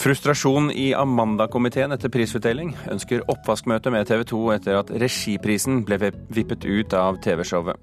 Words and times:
Frustrasjon 0.00 0.70
i 0.72 0.94
Amanda-komiteen 0.96 1.92
etter 1.92 2.08
prisutdeling. 2.08 2.70
Ønsker 2.88 3.20
oppvaskmøte 3.28 3.92
med 3.92 4.08
TV 4.08 4.22
2 4.30 4.38
etter 4.54 4.78
at 4.78 4.92
regiprisen 5.02 5.82
ble 5.84 5.98
vippet 6.32 6.64
ut 6.64 6.96
av 6.96 7.18
TV-showet. 7.20 7.76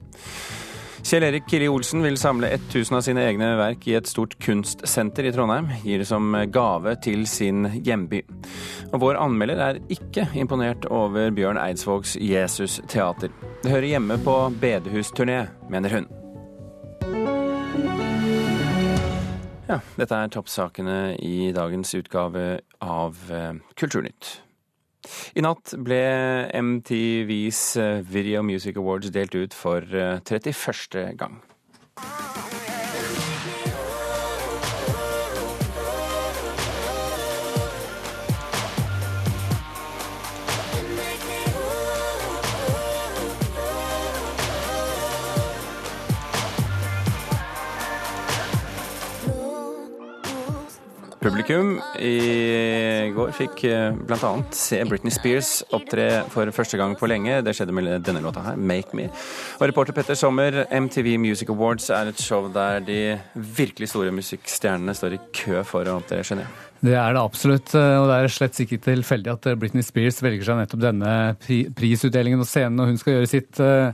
Kjell 1.06 1.28
Erik 1.28 1.46
Kiri 1.48 1.70
Olsen 1.70 2.02
vil 2.02 2.18
samle 2.18 2.50
1000 2.56 2.98
av 2.98 3.06
sine 3.06 3.22
egne 3.22 3.52
verk 3.60 3.86
i 3.86 3.94
et 4.00 4.10
stort 4.10 4.34
kunstsenter 4.42 5.30
i 5.30 5.32
Trondheim. 5.36 5.70
Gir 5.86 6.02
det 6.02 6.10
som 6.10 6.34
gave 6.50 6.98
til 7.06 7.28
sin 7.30 7.70
hjemby. 7.86 8.24
Og 8.90 9.02
vår 9.06 9.22
anmelder 9.22 9.62
er 9.70 9.84
ikke 9.94 10.26
imponert 10.34 10.90
over 10.90 11.30
Bjørn 11.38 11.62
Eidsvågs 11.62 12.18
Jesus 12.18 12.82
teater. 12.90 13.30
Det 13.62 13.72
hører 13.72 13.94
hjemme 13.94 14.18
på 14.26 14.40
bedehusturné, 14.58 15.44
mener 15.70 16.00
hun. 16.00 16.10
Ja, 19.68 19.82
dette 20.00 20.16
er 20.16 20.30
toppsakene 20.32 21.18
i 21.20 21.50
dagens 21.52 21.90
utgave 21.98 22.44
av 22.80 23.18
eh, 23.28 23.58
Kulturnytt. 23.76 24.38
I 25.36 25.44
natt 25.44 25.74
ble 25.84 26.00
MTVs 26.56 27.62
eh, 27.84 28.00
Video 28.08 28.46
Music 28.48 28.80
Awards 28.80 29.12
delt 29.12 29.36
ut 29.36 29.58
for 29.58 29.84
31. 29.84 30.96
Eh, 31.04 31.12
gang. 31.20 31.42
Publikum 51.38 51.76
i 52.02 53.12
går 53.14 53.30
fikk 53.38 53.60
eh, 53.70 53.92
bl.a. 54.10 54.30
se 54.58 54.80
Britney 54.90 55.14
Spears 55.14 55.60
opptre 55.76 56.24
for 56.34 56.50
første 56.50 56.80
gang 56.80 56.96
på 56.98 57.06
lenge. 57.12 57.36
Det 57.46 57.54
skjedde 57.54 57.76
med 57.78 57.92
denne 58.08 58.24
låta 58.26 58.42
her, 58.42 58.56
'Make 58.58 58.98
Me'. 58.98 59.06
Og 59.60 59.68
reporter 59.70 59.94
Petter 59.94 60.18
Sommer, 60.18 60.64
MTV 60.66 61.20
Music 61.22 61.52
Awards 61.54 61.92
er 61.94 62.10
et 62.10 62.18
show 62.18 62.48
der 62.50 62.80
de 62.82 63.20
virkelig 63.36 63.92
store 63.92 64.16
musikkstjernene 64.18 64.96
står 64.98 65.14
i 65.14 65.20
kø 65.30 65.62
for 65.62 65.86
å 65.86 66.00
opptre. 66.00 66.24
Skjønner 66.26 66.48
jeg. 66.48 66.56
Det 66.90 66.96
er 66.98 67.14
det 67.14 67.22
absolutt, 67.22 67.76
og 67.76 68.08
det 68.10 68.18
er 68.18 68.34
slett 68.34 68.64
ikke 68.66 68.82
tilfeldig 68.82 69.36
at 69.36 69.46
Britney 69.62 69.86
Spears 69.86 70.18
velger 70.26 70.50
seg 70.50 70.58
nettopp 70.58 70.82
denne 70.88 71.14
prisutdelingen 71.78 72.42
og 72.42 72.50
scenen 72.50 72.82
når 72.82 72.96
hun 72.96 72.98
skal 72.98 73.14
gjøre 73.14 73.30
sitt 73.30 73.62
eh, 73.62 73.94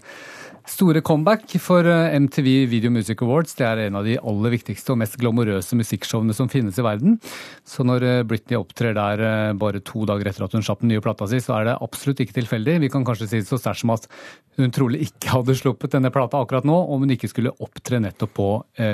Store 0.63 1.01
comeback 1.01 1.51
for 1.59 1.83
eh, 1.83 2.15
MTV 2.15 2.65
Video 2.71 2.91
Music 2.91 3.21
Awards. 3.21 3.51
Det 3.59 3.65
er 3.67 3.81
en 3.83 3.97
av 3.99 4.05
de 4.07 4.15
aller 4.15 4.53
viktigste 4.53 4.93
og 4.93 5.01
mest 5.01 5.17
glamorøse 5.19 5.75
musikkshowene 5.75 6.35
som 6.35 6.47
finnes 6.47 6.77
i 6.79 6.85
verden. 6.85 7.17
Så 7.67 7.83
når 7.83 8.05
eh, 8.07 8.21
Britney 8.23 8.55
opptrer 8.55 8.95
der 8.95 9.23
eh, 9.27 9.55
bare 9.59 9.81
to 9.83 10.05
dager 10.07 10.29
etter 10.31 10.45
at 10.47 10.55
hun 10.55 10.63
slapp 10.63 10.79
den 10.79 10.93
nye 10.93 11.03
plata 11.03 11.27
si, 11.27 11.41
så 11.43 11.57
er 11.57 11.67
det 11.67 11.75
absolutt 11.83 12.23
ikke 12.23 12.37
tilfeldig. 12.37 12.77
Vi 12.85 12.91
kan 12.93 13.03
kanskje 13.03 13.27
si 13.27 13.41
det 13.41 13.49
så 13.49 13.59
sterkt 13.59 13.81
som 13.81 13.91
at 13.91 14.07
hun 14.55 14.71
trolig 14.71 15.01
ikke 15.09 15.33
hadde 15.33 15.57
sluppet 15.59 15.97
denne 15.97 16.13
plata 16.15 16.39
akkurat 16.39 16.63
nå, 16.69 16.77
om 16.95 17.03
hun 17.03 17.11
ikke 17.11 17.27
skulle 17.31 17.51
opptre 17.65 17.99
nettopp 17.99 18.35
på 18.37 18.47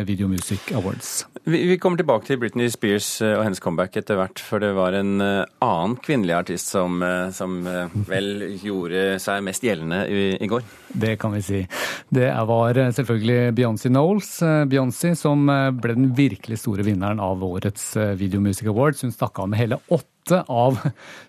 Video 0.07 0.29
Music 0.31 0.71
Awards. 0.71 1.25
Vi, 1.43 1.75
kommer 1.83 1.99
tilbake 1.99 2.29
til 2.29 2.39
Britney 2.39 2.71
Spears 2.71 3.09
og 3.27 3.43
hennes 3.43 3.59
comeback 3.59 3.97
etter 3.99 4.15
hvert, 4.15 4.39
for 4.39 4.63
det 4.63 4.71
var 4.77 4.95
en 4.95 5.19
annen 5.19 5.97
kvinnelig 5.99 6.37
artist 6.37 6.71
som, 6.71 7.03
som 7.35 7.59
vel 8.07 8.55
gjorde 8.63 9.19
seg 9.19 9.43
mest 9.43 9.67
gjeldende 9.67 10.05
i, 10.07 10.23
i 10.39 10.47
går. 10.47 10.63
Det 10.93 11.17
kan 11.17 11.31
vi 11.31 11.41
si. 11.41 11.67
Det 12.09 12.29
var 12.47 12.77
eh, 12.77 12.91
selvfølgelig 12.91 13.53
Beyoncé 13.53 13.89
Knowles. 13.91 14.41
Eh, 14.41 14.65
Beyoncé 14.65 15.13
som 15.17 15.49
eh, 15.49 15.69
ble 15.71 15.95
den 15.97 16.11
virkelig 16.17 16.59
store 16.63 16.85
vinneren 16.87 17.21
av 17.21 17.43
årets 17.45 17.91
Video 18.17 18.41
Music 18.41 18.67
Awards. 18.67 19.03
Hun 19.05 19.13
stakk 19.13 19.39
av 19.39 19.49
med 19.51 19.61
hele 19.61 19.79
åtte 19.87 20.43
av 20.47 20.79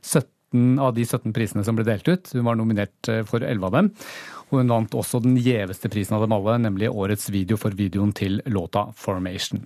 17 0.02 0.78
av 0.82 0.94
de 0.96 1.04
17 1.04 1.32
prisene 1.36 1.64
som 1.64 1.76
ble 1.78 1.84
delt 1.86 2.08
ut. 2.08 2.32
Hun 2.32 2.46
var 2.48 2.56
nominert 2.58 3.10
for 3.28 3.44
11 3.44 3.68
av 3.68 3.76
dem. 3.76 3.92
Og 4.50 4.62
hun 4.62 4.72
vant 4.72 4.96
også 4.98 5.20
den 5.22 5.36
gjeveste 5.38 5.90
prisen 5.92 6.16
av 6.16 6.24
dem 6.24 6.34
alle, 6.34 6.56
nemlig 6.58 6.90
årets 6.90 7.28
video 7.30 7.60
for 7.60 7.76
videoen 7.76 8.10
til 8.16 8.40
låta 8.50 8.88
'Formation'. 8.96 9.62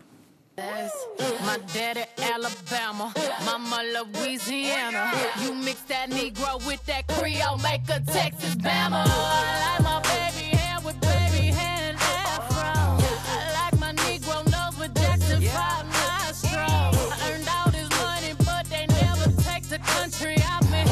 Alabama, 2.44 3.10
mama 3.46 3.82
Louisiana. 3.94 5.10
You 5.40 5.54
mix 5.54 5.80
that 5.82 6.10
Negro 6.10 6.64
with 6.66 6.84
that 6.84 7.06
Creole, 7.06 7.56
make 7.58 7.88
a 7.88 8.00
Texas 8.00 8.54
Bama. 8.56 9.02
I 9.06 9.78
like 9.78 9.82
my 9.82 10.00
baby 10.02 10.54
hair 10.54 10.78
with 10.84 11.00
baby 11.00 11.46
hair 11.46 11.94
afro. 11.96 13.00
I 13.32 13.70
like 13.70 13.80
my 13.80 13.94
Negro 13.94 14.44
nose 14.52 14.78
with 14.78 14.94
Jackson 14.94 15.40
5 15.40 15.86
nostrils. 15.86 17.12
I 17.12 17.32
earned 17.32 17.48
all 17.48 17.70
this 17.70 17.88
money, 18.02 18.34
but 18.44 18.66
they 18.68 18.86
never 18.88 19.30
take 19.40 19.64
the 19.70 19.78
country 19.78 20.36
out 20.44 20.64
me. 20.70 20.84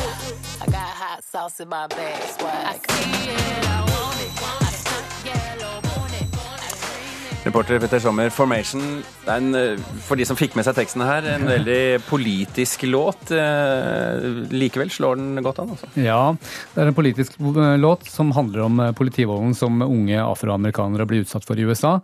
I 0.63 0.67
got 0.67 0.89
hot 0.89 1.23
sauce 1.23 1.61
in 1.61 1.69
my 1.69 1.87
bag, 1.87 2.23
swag. 2.31 2.81
I 2.89 2.95
see 2.95 3.31
it, 3.31 3.69
I 3.69 3.92
Reporter 7.43 7.81
Petter 7.81 7.99
Sommer, 7.99 8.29
'Formation'. 8.31 9.03
Det 9.25 9.31
er 9.31 9.41
en, 9.41 9.55
eh, 9.55 9.79
for 10.07 10.15
de 10.15 10.25
som 10.25 10.37
fikk 10.39 10.55
med 10.55 10.63
seg 10.63 10.77
teksten 10.77 11.03
her, 11.03 11.27
en 11.27 11.49
veldig 11.57 11.99
politisk 12.07 12.85
låt. 12.87 13.33
Eh, 13.35 14.47
likevel 14.55 14.93
slår 14.95 15.19
den 15.19 15.43
godt 15.43 15.59
an, 15.59 15.73
altså. 15.75 15.89
Ja, 15.99 16.37
det 16.75 16.85
er 16.85 16.93
en 16.93 16.95
politisk 16.95 17.35
eh, 17.41 17.75
låt 17.83 18.07
som 18.07 18.31
handler 18.31 18.63
om 18.69 18.79
politivolden 18.95 19.57
som 19.59 19.83
unge 19.83 20.23
afroamerikanere 20.23 21.09
blir 21.11 21.27
utsatt 21.27 21.45
for 21.49 21.59
i 21.59 21.67
USA. 21.67 21.97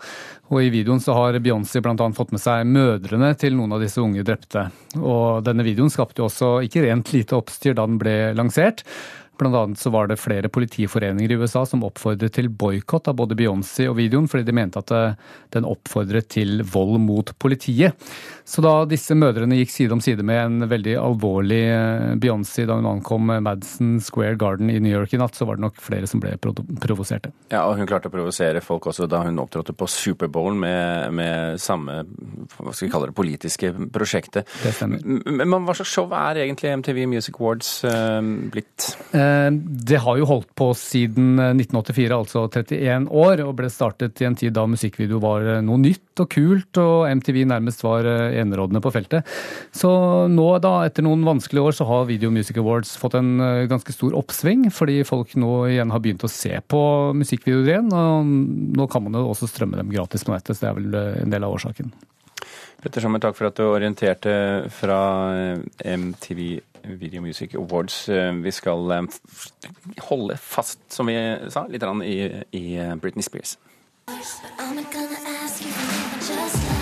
Og 0.50 0.64
i 0.64 0.72
videoen 0.74 0.98
så 0.98 1.14
har 1.14 1.38
Beyoncé 1.38 1.84
bl.a. 1.84 2.10
fått 2.18 2.34
med 2.34 2.42
seg 2.42 2.66
mødrene 2.66 3.30
til 3.38 3.54
noen 3.54 3.76
av 3.76 3.84
disse 3.84 4.02
unge 4.02 4.26
drepte. 4.26 4.66
Og 4.98 5.44
denne 5.46 5.62
videoen 5.62 5.92
skapte 5.92 6.18
jo 6.18 6.26
også 6.26 6.56
ikke 6.66 6.82
rent 6.88 7.14
lite 7.14 7.38
oppstyr 7.38 7.78
da 7.78 7.86
den 7.86 8.00
ble 8.00 8.18
lansert. 8.34 8.82
Blant 9.38 9.54
annet 9.54 9.78
så 9.78 9.90
var 9.90 10.08
det 10.10 10.18
flere 10.18 10.48
politiforeninger 10.50 11.30
i 11.30 11.36
USA 11.38 11.62
som 11.66 11.84
oppfordret 11.86 12.34
til 12.34 12.48
boikott 12.50 13.06
av 13.10 13.14
både 13.20 13.36
Beyoncé 13.38 13.86
og 13.86 13.98
videoen, 14.00 14.26
fordi 14.30 14.48
de 14.48 14.54
mente 14.56 14.80
at 14.82 14.90
eh, 14.94 15.14
den 15.54 15.68
oppfordret 15.68 16.26
til 16.34 16.64
vold 16.66 16.98
mot 17.04 17.30
politiet. 17.38 17.94
Så 18.48 18.64
da 18.64 18.72
disse 18.88 19.14
mødrene 19.14 19.60
gikk 19.60 19.70
side 19.70 19.94
om 19.94 20.02
side 20.02 20.24
med 20.26 20.40
en 20.42 20.66
veldig 20.70 20.96
alvorlig 20.98 21.60
eh, 21.70 22.16
Beyoncé 22.18 22.66
da 22.66 22.80
hun 22.80 22.88
ankom 22.90 23.30
Madison 23.44 24.00
Square 24.02 24.38
Garden 24.40 24.72
i 24.74 24.80
New 24.82 24.90
York 24.90 25.14
i 25.14 25.20
natt, 25.22 25.38
så 25.38 25.46
var 25.46 25.60
det 25.60 25.66
nok 25.68 25.78
flere 25.86 26.10
som 26.10 26.22
ble 26.24 26.34
provoserte. 26.42 27.30
Ja, 27.52 27.62
og 27.68 27.78
hun 27.78 27.86
klarte 27.86 28.10
å 28.10 28.14
provosere 28.14 28.64
folk 28.64 28.90
også 28.90 29.06
da 29.06 29.22
hun 29.28 29.38
opptrådte 29.38 29.76
på 29.78 29.86
Superbowl 29.92 30.58
med, 30.58 31.14
med 31.14 31.62
samme 31.62 32.00
hva 32.58 32.74
skal 32.74 32.88
vi 32.88 32.90
kalle 32.90 33.12
det, 33.12 33.16
politiske 33.18 33.70
prosjektet. 33.94 34.50
Det 34.64 34.74
stemmer. 34.74 35.04
Men 35.28 35.62
hva 35.62 35.78
slags 35.78 35.94
show 35.94 36.10
er 36.10 36.42
egentlig 36.42 36.74
MTV 36.82 37.04
Music 37.14 37.38
Awards 37.38 37.70
uh, 37.86 38.18
blitt? 38.50 38.90
Uh, 39.14 39.27
Eh, 39.27 39.27
det 39.52 40.00
har 40.04 40.18
jo 40.20 40.26
holdt 40.28 40.50
på 40.58 40.70
siden 40.76 41.38
1984, 41.38 42.06
eh, 42.08 42.16
altså 42.18 42.44
31 42.48 43.08
år, 43.10 43.42
og 43.44 43.54
ble 43.58 43.70
startet 43.72 44.22
i 44.22 44.26
en 44.28 44.36
tid 44.38 44.54
da 44.56 44.66
musikkvideo 44.70 45.20
var 45.22 45.46
eh, 45.46 45.60
noe 45.64 45.80
nytt 45.82 46.22
og 46.22 46.28
kult, 46.34 46.80
og 46.82 47.06
MTV 47.20 47.44
nærmest 47.50 47.84
var 47.86 48.06
enerådende 48.08 48.82
på 48.82 48.92
feltet. 48.94 49.28
Så 49.74 49.90
nå, 50.32 50.48
da, 50.64 50.74
etter 50.88 51.06
noen 51.06 51.22
vanskelige 51.26 51.70
år, 51.70 51.76
så 51.78 51.86
har 51.88 52.08
Video 52.10 52.32
Music 52.34 52.58
Awards 52.58 52.96
fått 52.98 53.14
en 53.18 53.38
ganske 53.70 53.94
stor 53.94 54.16
oppsving, 54.18 54.66
fordi 54.74 55.00
folk 55.06 55.36
nå 55.38 55.52
igjen 55.70 55.94
har 55.94 56.02
begynt 56.02 56.26
å 56.26 56.32
se 56.32 56.58
på 56.66 56.82
musikkvideoer 57.18 57.72
igjen, 57.72 57.92
og 57.94 58.78
nå 58.78 58.88
kan 58.90 59.06
man 59.06 59.20
jo 59.20 59.28
også 59.30 59.50
strømme 59.50 59.78
dem 59.78 59.94
gratis 59.94 60.26
på 60.26 60.34
nettet, 60.34 60.58
så 60.58 60.66
det 60.66 60.72
er 60.72 60.78
vel 60.80 61.02
en 61.26 61.34
del 61.36 61.46
av 61.46 61.54
årsaken. 61.54 61.94
Petter 62.78 63.02
Sommer, 63.02 63.18
takk 63.22 63.34
for 63.34 63.48
at 63.48 63.58
du 63.58 63.64
orienterte 63.66 64.32
fra 64.70 64.98
MTV 65.82 66.42
Video 66.96 67.20
Music 67.22 67.54
Awards. 67.54 68.08
Eh, 68.08 68.32
vi 68.32 68.50
skal 68.50 68.90
eh, 68.90 69.02
holde 69.98 70.36
fast, 70.36 70.80
som 70.92 71.06
vi 71.06 71.16
sa, 71.48 71.66
litt 71.68 71.82
i, 72.04 72.76
eh, 72.76 72.94
Britney 72.96 73.22
Spears. 73.22 73.58
I'm 74.58 74.74
gonna 74.74 75.44
ask 75.44 75.62
you 75.62 76.77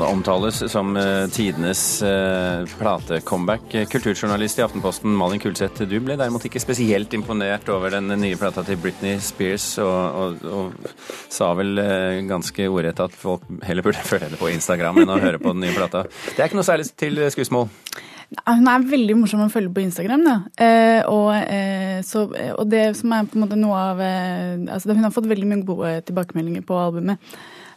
Det 0.00 0.06
omtales 0.08 0.62
som 0.72 0.94
uh, 0.96 1.28
tidenes 1.28 2.02
uh, 2.02 2.64
platecomeback. 2.78 3.66
Kulturjournalist 3.92 4.58
i 4.58 4.62
Aftenposten 4.64 5.12
Malin 5.12 5.42
Kulseth, 5.42 5.84
du 5.84 5.98
ble 6.00 6.16
derimot 6.16 6.46
ikke 6.48 6.62
spesielt 6.62 7.12
imponert 7.12 7.68
over 7.68 7.92
den 7.92 8.08
nye 8.22 8.38
plata 8.40 8.64
til 8.64 8.80
Britney 8.80 9.18
Spears, 9.20 9.66
og, 9.84 10.16
og, 10.22 10.46
og 10.48 10.94
sa 11.28 11.50
vel 11.58 11.76
uh, 11.76 12.16
ganske 12.30 12.70
ordrett 12.72 13.04
at 13.04 13.12
folk 13.12 13.44
heller 13.66 13.84
burde 13.84 14.00
følge 14.12 14.32
det 14.32 14.40
på 14.40 14.48
Instagram 14.54 15.02
enn 15.04 15.12
å 15.12 15.20
høre 15.20 15.42
på 15.42 15.52
den 15.52 15.66
nye 15.66 15.76
plata. 15.76 16.06
Det 16.30 16.38
er 16.40 16.48
ikke 16.48 16.62
noe 16.62 16.70
særlig 16.70 16.88
til 16.96 17.20
skussmål? 17.36 17.68
Hun 18.46 18.68
er 18.70 18.84
veldig 18.86 19.16
morsom 19.18 19.42
å 19.42 19.50
følge 19.50 19.72
på 19.74 19.82
Instagram. 19.82 20.26
Eh, 20.54 21.00
og, 21.10 21.32
eh, 21.34 21.98
så, 22.06 22.28
og, 22.30 22.66
det 22.70 22.92
som 22.96 23.12
er 23.12 23.26
på 23.26 23.36
en 23.36 23.44
måte 23.44 23.58
noe 23.58 23.80
av 23.90 24.02
eh, 24.04 24.60
altså 24.70 24.94
Hun 24.94 25.02
har 25.02 25.14
fått 25.14 25.26
veldig 25.30 25.48
mye 25.50 25.66
gode 25.66 25.96
tilbakemeldinger 26.06 26.62
på 26.66 26.78
albumet. 26.78 27.18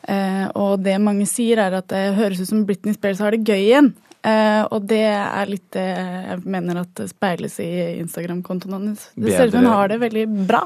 Eh, 0.07 0.47
og 0.59 0.81
det 0.83 0.97
mange 1.01 1.27
sier, 1.29 1.61
er 1.63 1.79
at 1.79 1.91
det 1.91 2.15
høres 2.17 2.41
ut 2.43 2.49
som 2.49 2.65
Britney 2.67 2.95
Spears 2.97 3.21
har 3.23 3.35
det 3.35 3.45
gøy 3.47 3.61
igjen. 3.61 3.93
Eh, 4.23 4.63
og 4.71 4.85
det 4.87 5.03
er 5.03 5.49
litt 5.49 5.65
det 5.75 5.83
jeg 5.83 6.43
mener 6.47 6.79
at 6.83 6.91
det 6.95 7.09
speiles 7.11 7.57
i 7.63 7.69
Instagram-kontoen 7.99 8.75
hans. 8.77 9.09
Det 9.15 9.35
ser 9.35 9.51
ut 9.51 9.55
som 9.55 9.65
hun 9.65 9.73
har 9.73 9.91
det 9.91 9.99
veldig 10.03 10.25
bra. 10.47 10.63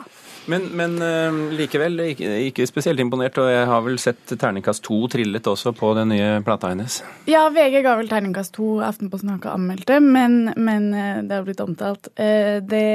Men, 0.48 0.70
men 0.80 0.94
likevel 1.58 2.00
ikke, 2.14 2.30
ikke, 2.48 2.68
spesielt 2.70 3.02
imponert, 3.04 3.36
og 3.42 3.50
jeg 3.52 3.66
har 3.68 3.82
vel 3.84 3.98
sett 4.00 4.32
terningkast 4.32 4.86
to 4.86 5.02
trillet 5.12 5.50
også 5.50 5.74
på 5.76 5.90
den 5.98 6.14
nye 6.14 6.30
plata 6.46 6.70
hennes? 6.72 7.02
Ja, 7.28 7.50
VG 7.52 7.82
ga 7.84 7.98
vel 8.00 8.08
terningkast 8.08 8.56
to. 8.56 8.78
Aftenposten 8.86 9.34
har 9.34 9.42
ikke 9.42 9.58
anmeldt 9.58 9.90
det, 9.90 10.00
men, 10.06 10.54
men 10.56 10.88
det 10.94 11.36
har 11.36 11.44
blitt 11.44 11.66
omtalt. 11.66 12.08
Det 12.16 12.86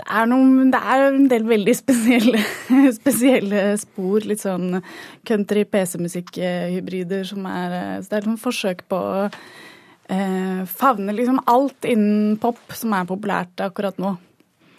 det 0.00 0.06
er, 0.08 0.28
noen, 0.30 0.70
det 0.72 0.80
er 0.80 1.06
en 1.10 1.26
del 1.28 1.44
veldig 1.48 1.74
spesielle, 1.76 2.40
spesielle 3.00 3.64
spor. 3.80 4.24
Litt 4.24 4.44
sånn 4.44 4.80
country 5.28 5.66
PC-musikk-hybrider 5.68 7.26
som 7.28 7.44
er 7.50 8.00
Så 8.00 8.08
det 8.08 8.20
er 8.20 8.30
et 8.30 8.40
forsøk 8.40 8.82
på 8.88 8.96
å 8.96 9.26
eh, 9.28 10.62
favne 10.70 11.14
liksom 11.16 11.42
alt 11.50 11.88
innen 11.88 12.38
pop 12.40 12.60
som 12.76 12.96
er 12.96 13.08
populært 13.08 13.60
akkurat 13.66 14.00
nå. 14.00 14.16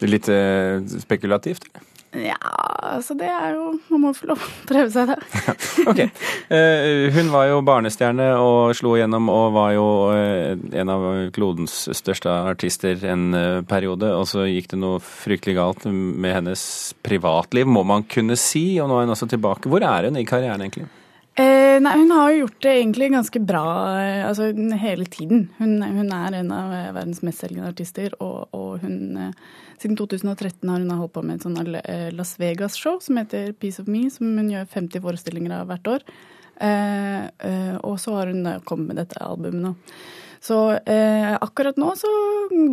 Litt 0.01 0.31
eh, 0.33 0.81
spekulativt? 1.05 1.69
eller? 1.69 1.90
Ja, 2.11 2.35
altså 2.91 3.15
det 3.15 3.29
er 3.31 3.53
jo 3.55 3.69
Man 3.87 4.01
må 4.03 4.09
få 4.15 4.27
lov 4.27 4.41
å 4.43 4.47
prøve 4.67 4.89
seg, 4.91 5.13
da. 5.13 5.53
ok. 5.91 6.01
Eh, 6.51 7.07
hun 7.15 7.31
var 7.31 7.47
jo 7.47 7.61
barnestjerne 7.63 8.27
og 8.35 8.75
slo 8.75 8.97
igjennom 8.97 9.29
og 9.31 9.55
var 9.55 9.71
jo 9.77 9.87
eh, 10.11 10.59
en 10.81 10.91
av 10.91 11.07
klodens 11.35 11.85
største 11.95 12.33
artister 12.51 12.99
en 13.07 13.29
eh, 13.37 13.59
periode. 13.67 14.11
Og 14.17 14.27
så 14.27 14.43
gikk 14.49 14.73
det 14.73 14.81
noe 14.83 14.99
fryktelig 14.99 15.55
galt 15.55 15.87
med 15.87 16.35
hennes 16.35 16.63
privatliv, 17.05 17.69
må 17.71 17.85
man 17.87 18.03
kunne 18.11 18.35
si. 18.39 18.65
Og 18.83 18.91
nå 18.91 18.99
er 18.99 19.07
hun 19.07 19.15
også 19.15 19.31
tilbake. 19.31 19.71
Hvor 19.71 19.87
er 19.87 20.09
hun 20.09 20.19
i 20.19 20.27
karrieren, 20.27 20.67
egentlig? 20.67 20.89
Eh, 21.39 21.77
nei, 21.79 21.93
Hun 21.95 22.11
har 22.11 22.31
jo 22.31 22.41
gjort 22.41 22.61
det 22.65 22.71
egentlig 22.75 23.11
ganske 23.13 23.39
bra 23.39 23.65
altså, 24.27 24.51
hele 24.81 25.05
tiden. 25.05 25.45
Hun, 25.57 25.79
hun 25.81 26.11
er 26.11 26.39
en 26.41 26.51
av 26.51 26.73
verdens 26.97 27.21
mestselgende 27.23 27.71
artister, 27.71 28.15
og, 28.19 28.49
og 28.51 28.83
hun 28.83 29.31
siden 29.81 29.97
2013 29.97 30.69
har 30.69 30.79
hun 30.79 30.91
holdt 30.93 31.13
på 31.15 31.23
med 31.25 31.39
et 31.39 31.45
sånn 31.47 31.77
eh, 31.79 32.09
Las 32.13 32.35
Vegas-show 32.37 32.99
som 33.01 33.17
heter 33.17 33.55
Piece 33.57 33.81
of 33.81 33.89
Me, 33.89 34.03
som 34.13 34.29
hun 34.37 34.51
gjør 34.51 34.67
50 34.69 35.01
forestillinger 35.01 35.55
av 35.57 35.71
hvert 35.71 35.89
år. 35.95 36.05
Eh, 36.61 37.23
eh, 37.47 37.77
og 37.81 37.97
så 38.01 38.19
har 38.19 38.29
hun 38.29 38.45
kommet 38.67 38.91
med 38.91 39.01
dette 39.01 39.23
albumet 39.25 39.63
nå. 39.63 39.73
Så 40.41 40.57
eh, 40.89 41.33
akkurat 41.37 41.77
nå 41.77 41.91
så 41.99 42.09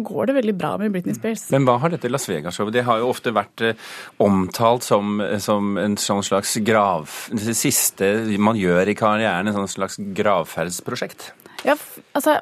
går 0.04 0.30
det 0.30 0.38
veldig 0.38 0.54
bra 0.56 0.70
med 0.80 0.94
Britney 0.94 1.16
Spears. 1.16 1.50
Men 1.52 1.66
hva 1.68 1.76
har 1.82 1.92
dette 1.92 2.08
Las 2.08 2.24
Vegas-showet? 2.30 2.72
Det 2.72 2.86
har 2.86 3.02
jo 3.02 3.10
ofte 3.12 3.34
vært 3.36 3.60
eh, 3.60 3.90
omtalt 4.24 4.86
som, 4.86 5.20
som, 5.44 5.76
en 5.76 5.98
sånn 6.00 6.24
slags 6.24 6.56
grav... 6.64 7.12
Det 7.28 7.56
siste 7.58 8.08
man 8.40 8.56
gjør 8.56 8.88
i 8.88 8.96
karrieren, 8.96 9.50
en 9.50 9.60
sånn 9.60 9.74
slags 9.74 10.00
gravferdsprosjekt? 10.16 11.28
Ja, 11.66 11.76
altså 12.12 12.38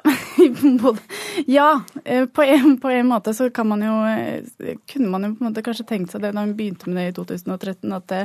Ja, 1.45 1.81
eh, 2.03 2.25
på 2.25 2.43
en, 2.43 2.79
på 2.79 2.89
en, 2.89 3.07
måte 3.07 3.33
så 3.33 3.49
kan 3.49 3.67
man 3.67 3.81
jo 3.81 3.95
eh, 4.05 4.77
Kunne 4.93 5.09
man 5.09 5.25
jo 5.25 5.31
på 5.33 5.43
en 5.43 5.49
måte 5.49 5.63
kanskje 5.65 5.87
tenkt 5.89 6.13
seg 6.13 6.21
det 6.21 6.35
da 6.35 6.43
hun 6.45 6.53
begynte 6.57 6.87
med 6.91 7.01
det 7.01 7.07
i 7.09 7.15
2013, 7.17 7.95
at 7.97 8.07
det, 8.11 8.23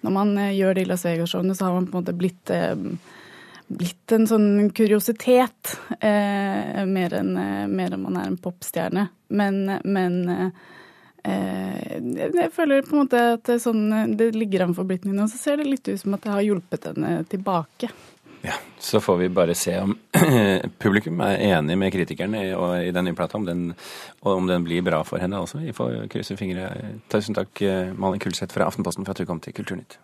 når 0.00 0.16
man 0.16 0.36
eh, 0.40 0.54
gjør 0.56 0.74
det 0.74 0.86
i 0.86 0.90
Las 0.90 1.04
Vegas-showene, 1.06 1.54
så 1.54 1.68
har 1.68 1.76
man 1.76 1.90
på 1.90 1.98
en 1.98 2.02
måte 2.02 2.16
blitt 2.16 2.54
blitt 3.70 4.12
en 4.12 4.26
sånn 4.26 4.70
kuriositet. 4.74 5.76
Eh, 6.00 6.82
mer 6.90 7.16
enn 7.20 7.32
mer 7.70 7.94
en 7.94 8.04
man 8.04 8.18
er 8.20 8.28
en 8.30 8.38
popstjerne. 8.40 9.06
Men, 9.30 9.62
men 9.84 10.20
eh, 10.34 11.98
jeg 12.00 12.50
føler 12.54 12.86
på 12.86 12.96
en 12.96 13.02
måte 13.04 13.24
at 13.36 13.44
det, 13.46 13.60
sånn, 13.62 14.16
det 14.18 14.32
ligger 14.36 14.66
an 14.66 14.76
for 14.76 14.88
Britney 14.88 15.14
nå, 15.14 15.28
så 15.30 15.38
ser 15.38 15.60
det 15.60 15.68
litt 15.68 15.88
ut 15.90 16.00
som 16.00 16.16
at 16.16 16.24
det 16.24 16.34
har 16.34 16.46
hjulpet 16.46 16.90
henne 16.90 17.20
tilbake. 17.30 17.92
Ja, 18.42 18.52
Så 18.78 19.00
får 19.00 19.16
vi 19.16 19.28
bare 19.28 19.54
se 19.54 19.80
om 19.80 19.98
publikum 20.78 21.20
er 21.20 21.36
enig 21.36 21.78
med 21.78 21.92
kritikerne 21.92 22.44
i, 22.46 22.54
i 22.88 22.90
den 22.90 23.04
nye 23.04 23.14
plata, 23.14 23.36
om 23.36 23.44
den, 23.44 23.74
og 24.20 24.32
om 24.36 24.46
den 24.48 24.64
blir 24.64 24.82
bra 24.82 25.02
for 25.04 25.20
henne 25.20 25.42
også. 25.44 25.60
Vi 25.60 25.76
får 25.76 26.08
krysse 26.12 26.36
fingre. 26.40 26.70
Tusen 27.12 27.36
takk, 27.36 27.62
eh, 27.62 27.92
Malin 27.92 28.22
Kulseth 28.22 28.56
fra 28.56 28.64
Aftenposten, 28.70 29.04
for 29.04 29.12
at 29.12 29.20
du 29.20 29.28
kom 29.28 29.44
til 29.44 29.52
Kulturnytt. 29.60 30.00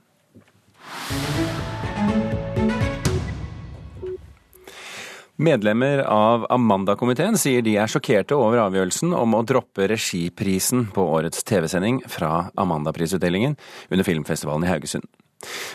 Medlemmer 5.37 6.01
av 6.09 6.47
Amanda-komiteen 6.49 7.37
sier 7.37 7.61
de 7.61 7.75
er 7.77 7.91
sjokkerte 7.93 8.39
over 8.41 8.63
avgjørelsen 8.63 9.13
om 9.13 9.35
å 9.37 9.43
droppe 9.45 9.85
regiprisen 9.93 10.87
på 10.97 11.05
årets 11.13 11.45
TV-sending 11.45 11.99
fra 12.09 12.47
Amanda-prisutdelingen 12.57 13.59
under 13.91 14.09
filmfestivalen 14.09 14.65
i 14.65 14.71
Haugesund. 14.71 15.05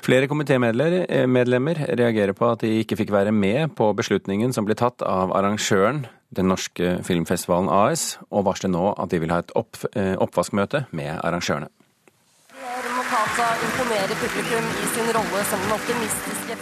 Flere 0.02 0.26
komitémedlemmer 0.26 1.84
eh, 1.86 1.94
reagerer 1.94 2.34
på 2.34 2.50
at 2.50 2.66
de 2.66 2.80
ikke 2.82 2.98
fikk 3.04 3.14
være 3.14 3.30
med 3.36 3.76
på 3.78 3.92
beslutningen 3.94 4.50
som 4.56 4.66
ble 4.66 4.78
tatt 4.80 5.06
av 5.06 5.36
arrangøren, 5.38 6.08
Den 6.32 6.48
norske 6.48 7.02
filmfestivalen 7.04 7.68
AS, 7.68 8.16
og 8.32 8.46
varsler 8.48 8.72
nå 8.72 8.94
at 8.96 9.12
de 9.12 9.20
vil 9.20 9.34
ha 9.34 9.42
et 9.44 9.52
eh, 10.00 10.16
oppvaskmøte 10.16 10.86
med 10.96 11.12
arrangørene. 11.20 11.68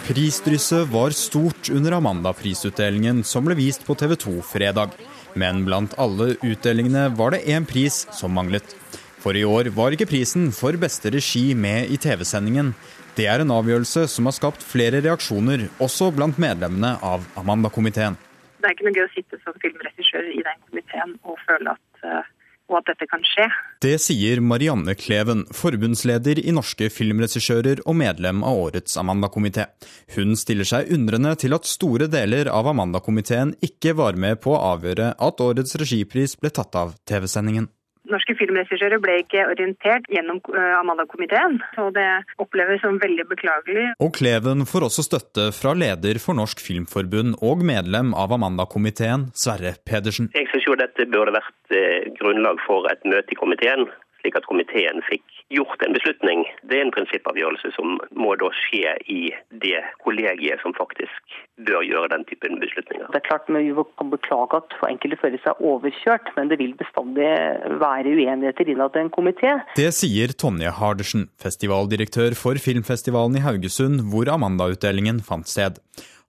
Prisdrysset 0.06 0.88
var 0.88 1.10
stort 1.10 1.70
under 1.74 1.96
Amanda-prisutdelingen 1.98 3.24
som 3.26 3.48
ble 3.48 3.56
vist 3.58 3.82
på 3.86 3.96
TV 3.98 4.14
2 4.14 4.36
fredag. 4.46 4.94
Men 5.34 5.64
blant 5.66 5.96
alle 5.98 6.36
utdelingene 6.46 7.08
var 7.18 7.34
det 7.34 7.42
én 7.50 7.66
pris 7.66 8.06
som 8.14 8.34
manglet. 8.38 8.76
For 9.20 9.36
i 9.36 9.44
år 9.44 9.72
var 9.74 9.92
ikke 9.94 10.08
prisen 10.08 10.48
for 10.54 10.78
beste 10.80 11.10
regi 11.12 11.50
med 11.58 11.90
i 11.90 11.98
TV-sendingen. 12.00 12.72
Det 13.18 13.26
er 13.26 13.42
en 13.42 13.52
avgjørelse 13.52 14.06
som 14.08 14.30
har 14.30 14.36
skapt 14.36 14.62
flere 14.64 15.02
reaksjoner, 15.02 15.66
også 15.82 16.12
blant 16.14 16.38
medlemmene 16.40 16.94
av 17.02 17.26
Amanda-komiteen. 17.40 18.16
Det 18.60 18.68
er 18.68 18.76
ikke 18.76 18.86
noe 18.86 18.96
gøy 18.96 19.06
å 19.08 19.14
sitte 19.16 19.40
som 19.42 19.56
filmregissør 19.60 20.30
i 20.30 20.42
den 20.46 20.62
komiteen 20.68 21.16
og 21.24 21.36
føle 21.48 21.74
at, 21.74 22.04
eh, 22.06 22.30
og 22.70 22.78
at 22.80 22.92
dette 22.92 23.08
kan 23.10 23.24
skje. 23.26 23.48
Det 23.82 23.96
sier 24.02 24.40
Marianne 24.44 24.94
Kleven, 24.98 25.44
forbundsleder 25.56 26.40
i 26.42 26.54
Norske 26.54 26.90
filmregissører 26.92 27.82
og 27.84 27.98
medlem 28.00 28.44
av 28.46 28.60
årets 28.68 28.96
Amanda-komité. 29.00 29.66
Hun 30.16 30.36
stiller 30.38 30.68
seg 30.68 30.92
undrende 30.94 31.34
til 31.40 31.56
at 31.56 31.68
store 31.68 32.08
deler 32.12 32.52
av 32.52 32.70
Amanda-komiteen 32.70 33.56
ikke 33.66 33.96
var 33.98 34.18
med 34.20 34.40
på 34.44 34.54
å 34.54 34.62
avgjøre 34.76 35.12
at 35.18 35.44
årets 35.44 35.76
regipris 35.82 36.38
ble 36.40 36.54
tatt 36.54 36.78
av 36.78 36.96
TV-sendingen. 37.08 37.68
Norske 38.12 38.34
filmregissører 38.38 39.00
ble 39.02 39.20
ikke 39.22 39.46
orientert 39.48 40.08
gjennom 40.12 40.40
eh, 40.52 40.74
Amanda-komiteen, 40.78 41.60
så 41.76 41.88
det 41.94 42.06
oppleves 42.42 42.82
som 42.84 43.00
veldig 43.02 43.26
beklagelig. 43.30 43.86
Og 44.02 44.12
Kleven 44.18 44.66
får 44.68 44.88
også 44.88 45.06
støtte 45.06 45.48
fra 45.56 45.74
leder 45.78 46.20
for 46.22 46.38
Norsk 46.38 46.62
Filmforbund 46.64 47.38
og 47.46 47.64
medlem 47.66 48.14
av 48.18 48.34
Amanda-komiteen, 48.36 49.30
Sverre 49.36 49.76
Pedersen. 49.86 50.30
Jeg 50.36 50.50
syns 50.52 50.68
jo 50.68 50.78
dette 50.80 51.08
burde 51.10 51.34
vært 51.38 51.76
eh, 51.76 52.10
grunnlag 52.20 52.62
for 52.66 52.88
et 52.90 53.04
møte 53.08 53.34
i 53.34 53.38
komiteen, 53.38 53.88
slik 54.20 54.36
at 54.38 54.46
komiteen 54.48 55.02
fikk 55.08 55.24
gjort 55.50 55.82
en 55.84 55.94
beslutning. 55.96 56.44
Det 56.68 56.78
er 56.78 56.86
en 56.86 56.92
prinsippavgjørelse 56.94 57.72
som 57.76 57.98
må 58.16 58.34
da 58.40 58.50
skje 58.54 58.94
i 59.10 59.20
det 59.62 59.80
kollegiet 60.04 60.62
som 60.62 60.74
faktisk 60.76 61.38
bør 61.66 61.82
gjøre 61.86 62.12
den 62.14 62.26
typen 62.28 62.60
beslutninger. 62.62 63.08
Det 63.10 63.20
er 63.20 63.26
klart 63.26 63.50
Vi 63.50 63.72
kan 63.98 64.12
beklage 64.12 64.60
at 64.60 64.76
enkelte 64.88 65.18
føler 65.20 65.42
seg 65.44 65.64
overkjørt, 65.72 66.30
men 66.36 66.52
det 66.52 66.60
vil 66.60 66.76
bestandig 66.78 67.30
være 67.82 68.14
uenigheter 68.14 68.70
innad 68.70 68.96
i 68.96 69.04
en 69.04 69.12
komité. 69.12 69.56
Det 69.76 69.90
sier 69.96 70.32
Tonje 70.36 70.70
Hardersen, 70.78 71.28
festivaldirektør 71.42 72.36
for 72.38 72.60
filmfestivalen 72.60 73.40
i 73.40 73.44
Haugesund, 73.44 74.06
hvor 74.12 74.30
Amanda-utdelingen 74.32 75.20
fant 75.26 75.50
sted. 75.50 75.80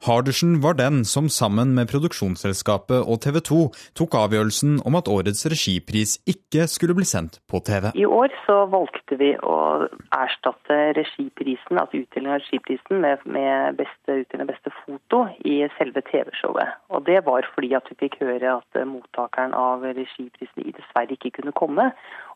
Hardersen 0.01 0.55
var 0.63 0.74
den 0.74 1.03
som 1.05 1.27
sammen 1.29 1.75
med 1.77 1.89
produksjonsselskapet 1.91 3.03
og 3.05 3.20
TV 3.22 3.36
2 3.46 3.58
tok 4.00 4.15
avgjørelsen 4.17 4.79
om 4.89 4.96
at 4.98 5.10
årets 5.12 5.46
regipris 5.53 6.15
ikke 6.25 6.65
skulle 6.72 6.96
bli 6.98 7.05
sendt 7.05 7.38
på 7.46 7.62
TV. 7.67 7.91
I 7.93 8.08
år 8.10 8.34
så 8.48 8.63
valgte 8.72 9.20
vi 9.20 9.29
å 9.46 9.60
erstatte 10.17 10.79
regiprisen, 10.98 11.77
altså 11.77 12.01
utdelingen 12.01 12.34
av 12.34 12.41
regiprisen 12.41 13.03
med, 13.05 13.22
med 13.29 13.77
beste 13.77 14.17
utdeling 14.24 14.50
beste 14.50 14.74
foto 14.79 15.22
i 15.46 15.60
selve 15.77 16.01
TV-showet. 16.10 16.81
Og 16.89 17.05
Det 17.05 17.22
var 17.29 17.46
fordi 17.53 17.75
at 17.77 17.93
vi 17.93 18.00
fikk 18.01 18.17
høre 18.25 18.58
at 18.58 18.81
mottakeren 18.89 19.53
av 19.53 19.86
regiprisen 19.86 20.65
i 20.65 20.74
dessverre 20.74 21.13
ikke 21.13 21.36
kunne 21.38 21.53
komme. 21.53 21.91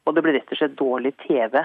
Og 0.06 0.14
det 0.14 0.22
ble 0.22 0.38
rett 0.38 0.54
og 0.54 0.62
slett 0.62 0.78
dårlig 0.78 1.16
TV 1.26 1.64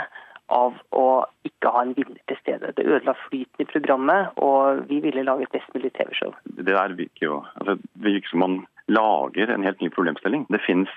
av 0.51 0.77
å 0.97 1.07
ikke 1.47 1.73
ha 1.73 1.85
en 1.85 1.95
vinner 1.97 2.19
til 2.29 2.39
stede. 2.41 2.73
Det 2.77 2.87
ødela 2.87 3.15
flyten 3.29 3.65
i 3.65 3.69
programmet, 3.71 4.35
og 4.43 4.85
vi 4.91 5.01
ville 5.05 5.25
lage 5.27 5.47
et 5.47 5.55
best 5.55 5.71
mulig 5.75 5.93
TV-show. 5.97 6.35
Det 6.59 6.77
virker 6.99 7.27
jo 7.27 7.41
altså, 7.55 7.77
det 7.81 8.07
virker 8.09 8.33
som 8.33 8.45
man 8.45 8.59
lager 8.91 9.55
en 9.55 9.67
helt 9.67 9.81
ny 9.81 9.91
problemstilling. 9.95 10.47
Det 10.51 10.63
finnes 10.67 10.93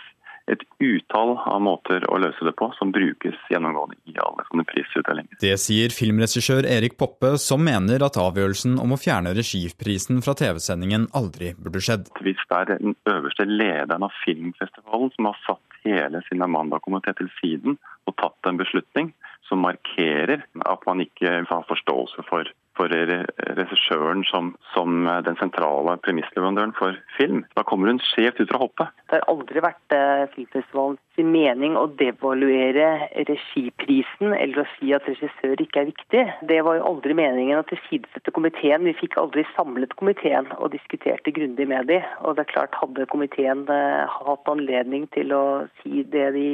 et 0.52 0.64
utall 0.84 1.38
av 1.40 1.62
måter 1.64 2.04
å 2.12 2.18
løse 2.20 2.44
det 2.46 2.54
på, 2.60 2.68
som 2.78 2.92
brukes 2.92 3.38
gjennomgående 3.52 3.96
i 4.12 4.16
alle 4.20 4.44
sånne 4.50 4.66
prisutdelinger. 4.68 5.38
Det 5.42 5.54
sier 5.62 5.94
filmregissør 5.96 6.68
Erik 6.68 6.98
Poppe, 7.00 7.36
som 7.42 7.64
mener 7.64 8.04
at 8.04 8.20
avgjørelsen 8.20 8.76
om 8.84 8.96
å 8.96 9.00
fjerne 9.00 9.36
regiprisen 9.38 10.20
fra 10.26 10.36
TV-sendingen 10.40 11.08
aldri 11.16 11.54
burde 11.56 11.84
skjedd. 11.84 12.12
Hvis 12.26 12.42
det 12.50 12.60
er 12.60 12.74
den 12.74 12.98
øverste 13.10 13.48
lederen 13.48 14.08
av 14.08 14.16
filmfestivalen 14.26 15.14
som 15.16 15.32
har 15.32 15.40
satt 15.48 15.80
hele 15.84 16.24
sin 16.28 16.44
Amanda-komité 16.44 17.16
til 17.18 17.32
siden 17.40 17.80
og 18.08 18.18
tatt 18.20 18.50
en 18.50 18.60
beslutning, 18.60 19.14
som 19.48 19.64
markerer 19.64 20.44
at 20.66 20.86
man 20.88 21.04
ikke 21.04 21.44
har 21.48 21.66
forståelse 21.70 22.24
for 22.30 22.48
for 22.78 22.90
regissøren 22.90 24.24
som, 24.30 24.54
som, 24.74 25.06
eh, 25.08 25.22
den 25.26 25.38
sentrale 25.40 25.98
premissleverandøren 26.06 26.74
for 26.78 26.98
film. 27.18 27.46
Da 27.56 27.64
kommer 27.68 27.92
hun 27.92 28.02
skjevt 28.02 28.42
ut 28.42 28.50
fra 28.50 28.62
hoppet. 28.64 28.94
Det 29.10 29.20
har 29.20 29.30
aldri 29.32 29.62
vært 29.64 29.96
eh, 29.96 30.26
filmfestivalens 30.34 31.00
mening 31.18 31.78
å 31.78 31.86
devaluere 32.00 32.88
regiprisen 33.14 34.34
eller 34.34 34.64
å 34.64 34.70
si 34.74 34.94
at 34.98 35.06
regissør 35.06 35.62
ikke 35.62 35.84
er 35.84 35.92
viktig. 35.92 36.24
Det 36.50 36.60
var 36.66 36.80
jo 36.80 36.88
aldri 36.90 37.14
meningen 37.18 37.62
å 37.62 37.68
tilsidesette 37.70 38.34
komiteen. 38.34 38.88
Vi 38.90 38.96
fikk 38.98 39.20
aldri 39.22 39.46
samlet 39.54 39.94
komiteen 40.00 40.50
og 40.58 40.74
diskuterte 40.74 41.36
grundig 41.36 41.70
med 41.70 41.92
dem. 41.92 42.08
Og 42.26 42.38
det 42.38 42.48
er 42.48 42.54
klart, 42.56 42.80
hadde 42.82 43.10
komiteen 43.14 43.68
eh, 43.70 44.18
hatt 44.18 44.50
anledning 44.50 45.06
til 45.14 45.36
å 45.38 45.44
si 45.82 46.02
det 46.10 46.32
de 46.34 46.50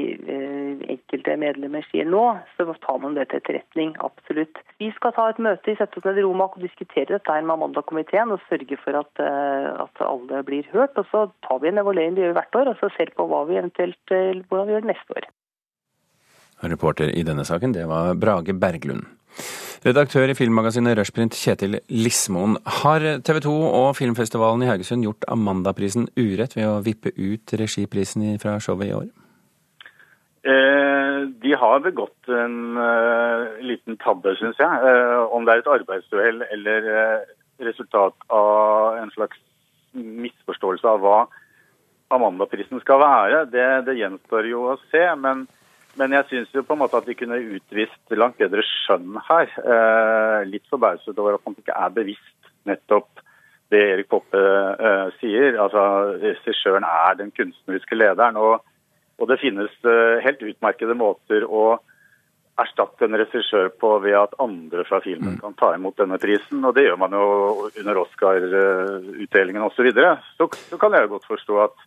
enkelte 0.90 1.36
medlemmer 1.40 1.86
sier 1.90 2.08
nå, 2.08 2.24
så 2.58 2.68
tar 2.84 3.00
man 3.02 3.16
det 3.16 3.30
til 3.30 3.40
etterretning. 3.40 3.96
Absolutt. 4.04 4.60
Vi 4.82 4.92
skal 4.96 5.14
ta 5.16 5.30
et 5.32 5.40
møte 5.42 5.72
i 5.72 5.78
17. 5.78 6.09
Nestleder 6.10 6.26
og 6.26 6.58
diskutere 6.62 7.18
dette 7.18 7.42
med 7.44 7.54
Amanda-komiteen 7.54 8.32
og 8.34 8.42
sørge 8.50 8.78
for 8.82 8.98
at, 8.98 9.22
eh, 9.22 9.84
at, 9.84 10.02
alle 10.02 10.44
blir 10.44 10.66
hørt. 10.74 10.98
Og 10.98 11.06
så 11.12 11.30
tar 11.46 11.60
vi 11.62 11.70
en 11.70 11.78
evaluering, 11.78 12.16
det 12.16 12.24
gjør 12.24 12.34
hvert 12.34 12.56
år, 12.56 12.70
og 12.70 12.76
så 12.80 12.90
ser 12.98 13.14
på 13.16 13.28
hva 13.28 13.46
vi 13.46 13.60
eventuelt 13.60 14.12
eh, 14.12 14.42
hvordan 14.50 14.68
vi 14.68 14.74
gjør 14.74 14.90
neste 14.90 15.18
år. 15.18 15.30
Reporter 16.64 17.10
i 17.14 17.24
denne 17.24 17.46
saken, 17.46 17.74
det 17.74 17.88
var 17.88 18.16
Brage 18.16 18.54
Berglund. 18.54 19.06
Redaktør 19.86 20.28
i 20.28 20.36
filmmagasinet 20.36 20.98
Rushprint, 20.98 21.38
Kjetil 21.38 21.80
Lismoen. 21.88 22.58
Har 22.66 23.00
TV 23.24 23.40
2 23.46 23.54
og 23.54 23.96
filmfestivalen 23.96 24.66
i 24.66 24.68
Haugesund 24.68 25.06
gjort 25.06 25.24
Amandaprisen 25.30 26.10
urett 26.18 26.58
ved 26.58 26.68
å 26.68 26.82
vippe 26.84 27.14
ut 27.16 27.54
regiprisen 27.54 28.34
fra 28.42 28.58
showet 28.60 28.90
i 28.90 28.96
år? 28.98 29.08
Eh, 30.44 31.22
de 31.28 31.54
har 31.54 31.80
begått 31.84 32.30
en 32.32 32.78
uh, 32.80 33.60
liten 33.60 33.98
tabbe, 34.00 34.32
syns 34.40 34.60
jeg. 34.62 34.72
Uh, 34.86 35.28
om 35.36 35.44
det 35.44 35.52
er 35.58 35.64
et 35.64 35.74
arbeidsuhell 35.74 36.46
eller 36.48 36.88
resultat 37.60 38.16
av 38.32 39.02
en 39.02 39.12
slags 39.12 39.42
misforståelse 39.92 40.88
av 40.88 41.04
hva 41.04 41.20
Amandaprisen 42.16 42.80
skal 42.82 43.02
være, 43.04 43.42
det, 43.52 43.66
det, 43.86 43.98
gjenstår 44.00 44.48
jo 44.50 44.64
å 44.72 44.78
se. 44.94 45.04
Men, 45.20 45.44
men 46.00 46.16
jeg 46.16 46.30
syns 46.30 46.56
jo 46.56 46.64
på 46.66 46.78
en 46.78 46.82
måte 46.86 46.98
at 46.98 47.10
de 47.10 47.18
kunne 47.20 47.42
utvist 47.60 48.16
langt 48.16 48.40
bedre 48.40 48.64
skjønn 48.66 49.20
her. 49.28 49.52
litt 50.50 50.66
forbauset 50.72 51.20
over 51.20 51.36
at 51.38 51.46
man 51.46 51.60
ikke 51.60 51.76
er 51.76 51.94
bevisst 51.94 52.50
nettopp 52.66 53.22
det 53.70 53.84
Erik 53.92 54.10
Poppe 54.10 54.42
sier. 55.20 55.60
Altså, 55.62 55.84
Regissøren 56.24 56.88
er 56.88 57.20
den 57.20 57.30
kunstneriske 57.36 58.00
lederen. 58.00 58.40
og 58.42 58.64
og 59.20 59.28
det 59.30 59.40
finnes 59.42 59.72
eh, 59.84 60.20
helt 60.24 60.42
utmerkede 60.42 60.96
måter 60.98 61.46
å 61.46 61.78
erstatte 62.60 63.08
en 63.08 63.16
regissør 63.20 63.70
på 63.80 63.92
ved 64.04 64.18
at 64.20 64.36
andre 64.44 64.84
fra 64.88 65.00
filmen 65.04 65.38
mm. 65.38 65.40
kan 65.44 65.56
ta 65.60 65.70
imot 65.76 66.00
denne 66.00 66.20
prisen. 66.20 66.64
Og 66.66 66.76
det 66.76 66.88
gjør 66.88 67.00
man 67.00 67.16
jo 67.16 67.28
under 67.70 68.02
Oscar-utdelingen 68.02 69.64
osv. 69.64 69.78
Så, 69.78 69.88
videre. 69.88 70.18
så 70.38 70.50
så 70.68 70.80
kan 70.82 70.96
jeg 70.96 71.12
godt 71.12 71.28
forstå 71.30 71.60
at 71.64 71.86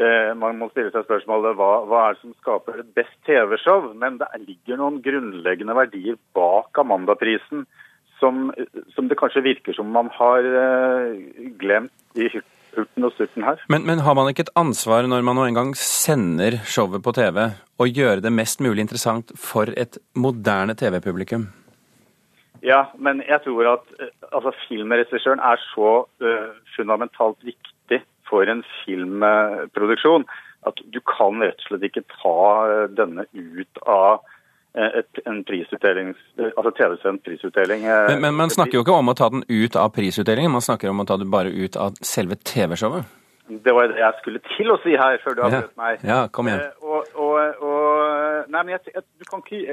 eh, 0.00 0.32
man 0.38 0.58
må 0.58 0.70
stille 0.72 0.90
seg 0.94 1.06
spørsmålet 1.06 1.58
hva, 1.58 1.70
hva 1.90 2.02
er 2.08 2.16
det 2.16 2.24
som 2.24 2.34
skaper 2.40 2.82
et 2.82 2.92
best 2.96 3.14
TV-show. 3.28 3.92
Men 3.98 4.18
det 4.22 4.30
ligger 4.46 4.82
noen 4.82 5.00
grunnleggende 5.04 5.78
verdier 5.78 6.18
bak 6.36 6.82
Amandaprisen 6.82 7.66
som, 8.18 8.48
som 8.94 9.08
det 9.10 9.18
kanskje 9.20 9.44
virker 9.44 9.76
som 9.76 9.90
man 9.94 10.10
har 10.14 10.46
eh, 10.46 11.22
glemt 11.60 12.18
i 12.18 12.30
hurten 12.76 13.06
og 13.06 13.12
sturten 13.14 13.44
her. 13.46 13.60
Men, 13.72 13.84
men, 13.88 14.02
har 14.06 14.16
man 14.18 14.30
ikke 14.30 14.46
et 14.46 14.54
ansvar 14.58 15.08
når 15.10 15.24
man 15.26 15.38
nå 15.38 15.46
engang 15.48 15.74
sender 15.78 16.58
showet 16.68 17.04
på 17.04 17.14
TV, 17.16 17.40
å 17.80 17.88
gjøre 17.88 18.24
det 18.24 18.32
mest 18.34 18.62
mulig 18.64 18.84
interessant 18.84 19.34
for 19.38 19.72
et 19.80 19.98
moderne 20.14 20.76
TV-publikum? 20.78 21.48
Ja, 22.64 22.86
men 22.96 23.20
jeg 23.28 23.42
tror 23.44 23.74
at 23.74 23.88
eh, 24.00 24.12
altså, 24.30 24.54
filmregissøren 24.68 25.42
er 25.44 25.60
så 25.74 26.04
uh, 26.24 26.52
fundamentalt 26.76 27.42
viktig 27.44 28.00
for 28.28 28.48
en 28.48 28.62
filmproduksjon 28.84 30.24
at 30.64 30.78
du 30.94 30.96
kan 31.04 31.42
rett 31.44 31.60
og 31.60 31.66
slett 31.68 31.90
ikke 31.90 32.06
ta 32.14 32.38
uh, 32.64 32.86
denne 32.88 33.26
ut 33.34 33.84
av 33.84 34.22
Eh, 34.24 34.33
et, 34.74 35.18
en 35.24 35.44
prisutdeling, 35.46 36.14
altså 36.56 36.70
TV-sendt 36.74 37.22
prisutdeling. 37.24 37.84
Eh, 37.86 38.06
men, 38.10 38.20
men, 38.24 38.34
man 38.34 38.50
snakker 38.50 38.80
jo 38.80 38.82
ikke 38.82 38.96
om 38.98 39.12
å 39.12 39.16
ta 39.18 39.28
den 39.30 39.44
ut 39.46 39.76
av 39.78 39.92
prisutdelingen, 39.94 40.50
man 40.50 40.64
snakker 40.64 40.90
om 40.90 41.04
å 41.04 41.06
ta 41.06 41.18
det 41.20 41.28
bare 41.30 41.52
ut 41.54 41.78
av 41.78 41.98
selve 42.02 42.38
TV-showet? 42.42 43.06
Det 43.64 43.74
var 43.76 43.90
det 43.92 44.00
jeg 44.00 44.18
skulle 44.22 44.40
til 44.54 44.72
å 44.72 44.78
si 44.82 44.96
her, 44.96 45.18
før 45.22 45.36
du 45.36 45.42
avbrøt 45.44 45.74
meg. 45.78 46.00
Ja, 46.08 46.24
kom 46.32 46.48
igjen. 46.50 46.64
Eh, 46.64 46.86
og, 46.88 47.10
og, 47.14 47.60
og, 47.62 48.48
nei, 48.50 48.62
men 48.62 48.72
jeg, 48.74 48.94
jeg, 48.96 49.04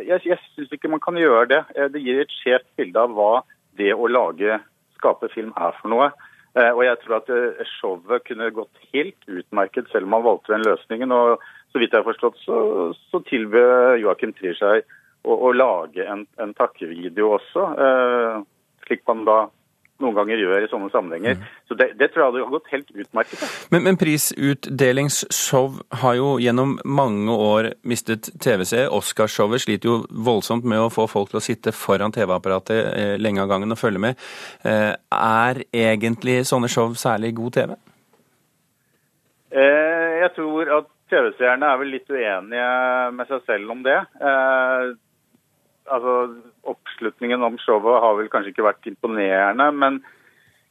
jeg, 0.05 0.19
jeg 0.27 0.41
syns 0.51 0.75
ikke 0.75 0.91
man 0.91 1.03
kan 1.03 1.17
gjøre 1.17 1.47
det. 1.49 1.61
Det 1.95 2.03
gir 2.03 2.21
et 2.21 2.35
skjevt 2.41 2.67
bilde 2.77 3.07
av 3.07 3.15
hva 3.15 3.31
det 3.79 3.95
å 3.95 4.11
lage, 4.11 4.59
skape 4.99 5.31
film 5.33 5.55
er 5.55 5.73
for 5.79 5.93
noe. 5.93 6.11
Og 6.51 6.81
jeg 6.83 6.99
tror 6.99 7.21
at 7.21 7.29
showet 7.77 8.25
kunne 8.27 8.49
gått 8.51 8.89
helt 8.91 9.29
utmerket 9.31 9.87
selv 9.93 10.03
om 10.03 10.17
man 10.17 10.25
valgte 10.25 10.51
den 10.51 10.65
løsningen. 10.67 11.15
og 11.15 11.39
så 11.71 11.79
vidt 11.79 11.93
jeg 11.93 12.03
har 12.03 12.07
forstått, 12.07 12.41
så, 12.43 12.57
så 13.11 13.21
tilbød 13.29 14.01
Joakim 14.03 14.35
Trier 14.35 14.57
seg 14.59 14.83
å, 15.23 15.35
å, 15.35 15.51
lage 15.55 16.05
en, 16.07 16.25
en 16.41 16.53
takkevideo 16.57 17.35
også. 17.37 17.65
Eh, 17.85 18.37
slik 18.87 19.03
man 19.07 19.25
da 19.27 19.39
noen 20.01 20.15
ganger 20.17 20.39
gjør 20.41 20.65
i 20.65 20.69
sånne 20.71 20.89
sammenhenger. 20.93 21.37
Mm. 21.37 21.49
Så 21.69 21.77
det, 21.77 21.87
det, 21.99 22.09
tror 22.11 22.23
jeg 22.23 22.31
hadde 22.31 22.55
gått 22.55 22.71
helt 22.73 22.89
utmerket. 23.03 23.43
Men, 23.73 23.83
men 23.85 23.99
prisutdelingsshow 24.01 25.77
har 26.01 26.17
jo 26.17 26.31
gjennom 26.41 26.75
mange 26.83 27.35
år 27.35 27.71
mistet 27.87 28.31
TV-seere. 28.41 28.89
Oscarshowet 28.97 29.63
sliter 29.65 29.91
jo 29.91 29.99
voldsomt 30.09 30.65
med 30.67 30.81
å 30.81 30.89
få 30.93 31.07
folk 31.11 31.31
til 31.31 31.41
å 31.41 31.45
sitte 31.45 31.75
foran 31.75 32.13
TV-apparatet 32.15 32.81
eh, 32.89 33.13
lenge 33.21 33.45
av 33.45 33.51
gangen 33.53 33.75
og 33.75 33.79
følge 33.81 34.01
med. 34.09 34.27
Eh, 34.65 34.91
er 34.97 35.63
egentlig 35.69 36.41
sånne 36.49 36.71
show 36.71 36.95
særlig 36.97 37.35
god 37.37 37.59
TV? 37.59 37.77
Eh, 39.51 40.09
jeg 40.23 40.33
tror 40.37 40.75
at 40.81 40.89
TV-seerne 41.11 41.67
er 41.67 41.81
vel 41.81 41.93
litt 41.95 42.09
uenige 42.09 42.71
med 43.17 43.29
seg 43.29 43.43
selv 43.49 43.75
om 43.75 43.83
det. 43.85 43.99
Eh, 44.21 44.87
altså, 45.91 46.15
Oppslutningen 46.71 47.43
om 47.43 47.59
showet 47.61 48.01
har 48.03 48.17
vel 48.19 48.31
kanskje 48.31 48.53
ikke 48.53 48.67
vært 48.69 48.89
imponerende. 48.89 49.67
Men 49.75 50.01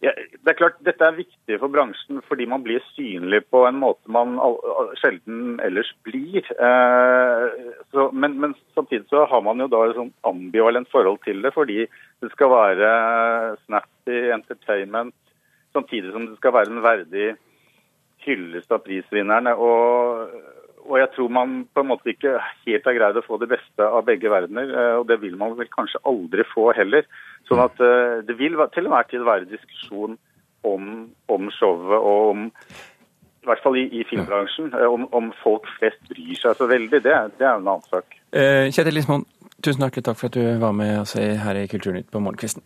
ja, 0.00 0.14
det 0.16 0.52
er 0.54 0.56
klart, 0.56 0.78
dette 0.86 1.04
er 1.04 1.18
viktig 1.18 1.58
for 1.60 1.72
bransjen 1.72 2.22
fordi 2.24 2.46
man 2.48 2.62
blir 2.64 2.80
synlig 2.94 3.42
på 3.52 3.66
en 3.68 3.76
måte 3.82 4.08
man 4.08 4.38
sjelden 5.02 5.58
ellers 5.64 5.90
blir. 6.08 6.40
Eh, 6.40 7.74
så, 7.92 8.08
men, 8.12 8.38
men, 8.40 8.56
samtidig 8.78 9.10
så 9.12 9.26
har 9.28 9.44
man 9.44 9.60
jo 9.60 9.68
da 9.68 9.82
et 9.86 9.98
sånn 9.98 10.14
ambivalent 10.30 10.88
forhold 10.92 11.20
til 11.26 11.44
det, 11.44 11.52
fordi 11.56 11.84
det 12.24 12.32
skal 12.32 12.54
være 12.54 12.94
snappy 13.66 14.30
entertainment 14.38 15.16
samtidig 15.76 16.14
som 16.14 16.26
det 16.26 16.38
skal 16.40 16.56
være 16.56 16.72
en 16.72 16.84
verdig 16.84 17.28
hyllest 18.26 18.72
av 18.72 18.82
prisvinnerne. 18.84 19.54
Og, 19.56 20.34
og, 20.84 20.94
jeg 21.00 21.10
tror 21.14 21.32
man 21.32 21.56
på 21.74 21.84
en 21.84 21.90
måte 21.92 22.12
ikke 22.12 22.36
helt 22.66 22.88
har 22.88 22.98
greid 22.98 23.20
å 23.20 23.24
få 23.26 23.40
det 23.42 23.50
beste 23.52 23.86
av 23.86 24.06
begge 24.08 24.32
verdener. 24.32 24.70
Eh, 24.70 24.94
og 25.00 25.08
det 25.10 25.20
vil 25.24 25.36
man 25.40 25.56
vel 25.58 25.70
kanskje 25.72 26.02
aldri 26.10 26.46
få 26.52 26.70
heller. 26.76 27.08
Sånn 27.48 27.62
at 27.64 27.82
eh, 27.84 28.20
det 28.26 28.38
vil 28.40 28.58
til 28.74 28.88
enhver 28.88 29.08
tid 29.10 29.26
være 29.26 29.50
diskusjon 29.50 30.18
om, 30.68 30.88
om 31.32 31.52
showet 31.56 31.98
og 31.98 32.32
om 32.34 32.48
i 33.40 33.48
hvert 33.48 33.62
fall 33.64 33.78
i, 33.80 33.86
i 33.96 34.02
filmbransjen, 34.04 34.74
eh, 34.76 34.84
om, 34.84 35.06
om, 35.16 35.30
folk 35.40 35.68
flest 35.78 36.02
bryr 36.10 36.36
seg 36.36 36.58
så 36.58 36.68
veldig. 36.68 37.00
Det, 37.00 37.14
det 37.38 37.46
er 37.46 37.54
en 37.54 37.64
annen 37.64 37.86
sak. 37.88 38.18
Kjetil 38.30 38.94
Lismoen, 38.94 39.24
tusen 39.64 39.86
hjertelig 39.86 40.04
takk 40.10 40.20
for 40.20 40.28
at 40.28 40.36
du 40.36 40.60
var 40.60 40.76
med 40.76 41.00
oss 41.00 41.16
her 41.16 41.58
i 41.58 41.64
Kulturnytt 41.70 42.12
på 42.12 42.20
morgenkvisten. 42.22 42.62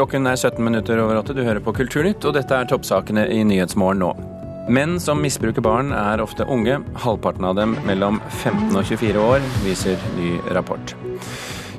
Klokken 0.00 0.24
er 0.24 0.38
17 0.38 0.64
minutter 0.64 0.96
over 0.96 1.18
åtte. 1.20 1.34
Du 1.36 1.42
hører 1.44 1.60
på 1.60 1.74
Kulturnytt, 1.76 2.24
og 2.24 2.32
dette 2.32 2.56
er 2.56 2.68
toppsakene 2.70 3.26
i 3.28 3.42
Nyhetsmorgen 3.44 3.98
nå. 4.00 4.14
Menn 4.72 4.94
som 5.02 5.20
misbruker 5.20 5.60
barn, 5.60 5.90
er 5.92 6.22
ofte 6.24 6.46
unge. 6.48 6.78
Halvparten 7.02 7.44
av 7.44 7.58
dem 7.58 7.74
mellom 7.84 8.16
15 8.30 8.78
og 8.80 8.86
24 8.88 9.20
år, 9.20 9.44
viser 9.60 10.00
ny 10.16 10.30
rapport. 10.56 10.94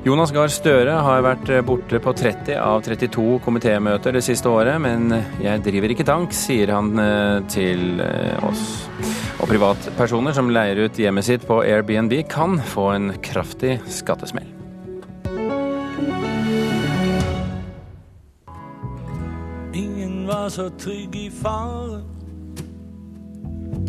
Jonas 0.06 0.30
Gahr 0.30 0.54
Støre 0.54 1.00
har 1.02 1.26
vært 1.26 1.50
borte 1.66 1.98
på 2.04 2.14
30 2.22 2.62
av 2.62 2.86
32 2.86 3.26
komitémøter 3.42 4.14
det 4.14 4.22
siste 4.22 4.54
året, 4.54 4.78
men 4.86 5.10
jeg 5.42 5.66
driver 5.66 5.96
ikke 5.96 6.06
tank, 6.06 6.30
sier 6.30 6.76
han 6.76 6.94
eh, 7.02 7.42
til 7.50 8.06
eh, 8.06 8.38
oss. 8.46 8.66
Og 9.42 9.50
privatpersoner 9.50 10.38
som 10.38 10.54
leier 10.54 10.84
ut 10.86 11.06
hjemmet 11.08 11.26
sitt 11.26 11.50
på 11.50 11.58
Airbnb, 11.66 12.20
kan 12.30 12.60
få 12.70 12.92
en 12.94 13.14
kraftig 13.18 13.80
skattesmell. 13.90 14.51
Så 20.50 20.70
trygg 20.78 21.16
i 21.16 21.30
fare. 21.30 22.02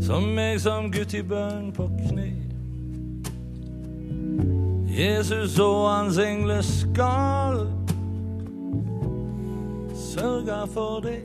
Som 0.04 0.34
meg 0.36 0.60
som 0.60 0.92
gutt 0.92 1.14
i 1.14 1.22
bønn 1.24 1.72
på 1.76 1.88
kne. 2.08 2.32
Jesus 4.94 5.60
og 5.60 5.88
hans 5.90 6.18
engleskare 6.22 7.66
sørga 9.98 10.66
for 10.74 11.00
det. 11.06 11.22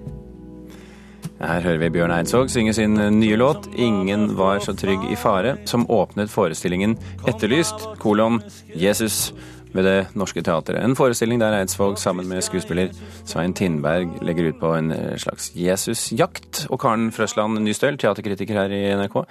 Her 1.38 1.60
hører 1.60 1.78
vi 1.78 1.90
Bjørn 1.94 2.10
Eidsvåg 2.10 2.48
synge 2.50 2.72
sin 2.74 2.94
nye 3.20 3.36
låt 3.36 3.68
'Ingen 3.76 4.36
var 4.36 4.58
så 4.58 4.72
trygg 4.72 5.04
i 5.12 5.14
fare', 5.14 5.56
som 5.66 5.86
åpnet 5.90 6.30
forestillingen 6.30 6.96
'Etterlyst', 7.26 7.98
kolon 7.98 8.42
'Jesus' 8.74 9.32
ved 9.78 9.86
Det 9.86 10.18
Norske 10.18 10.42
Teatret. 10.42 10.82
En 10.82 10.96
forestilling 10.98 11.40
der 11.40 11.54
Eidsvåg 11.60 11.96
sammen 12.02 12.26
med 12.28 12.42
skuespiller 12.42 12.90
Svein 13.22 13.54
Tindberg 13.54 14.18
legger 14.26 14.50
ut 14.50 14.60
på 14.60 14.74
en 14.74 14.90
slags 15.22 15.52
Jesusjakt. 15.54 16.66
Og 16.68 16.80
Karen 16.82 17.12
Frøsland 17.14 17.62
Nystøl, 17.62 17.98
teaterkritiker 17.98 18.64
her 18.64 18.74
i 18.74 18.84
NRK. 18.98 19.22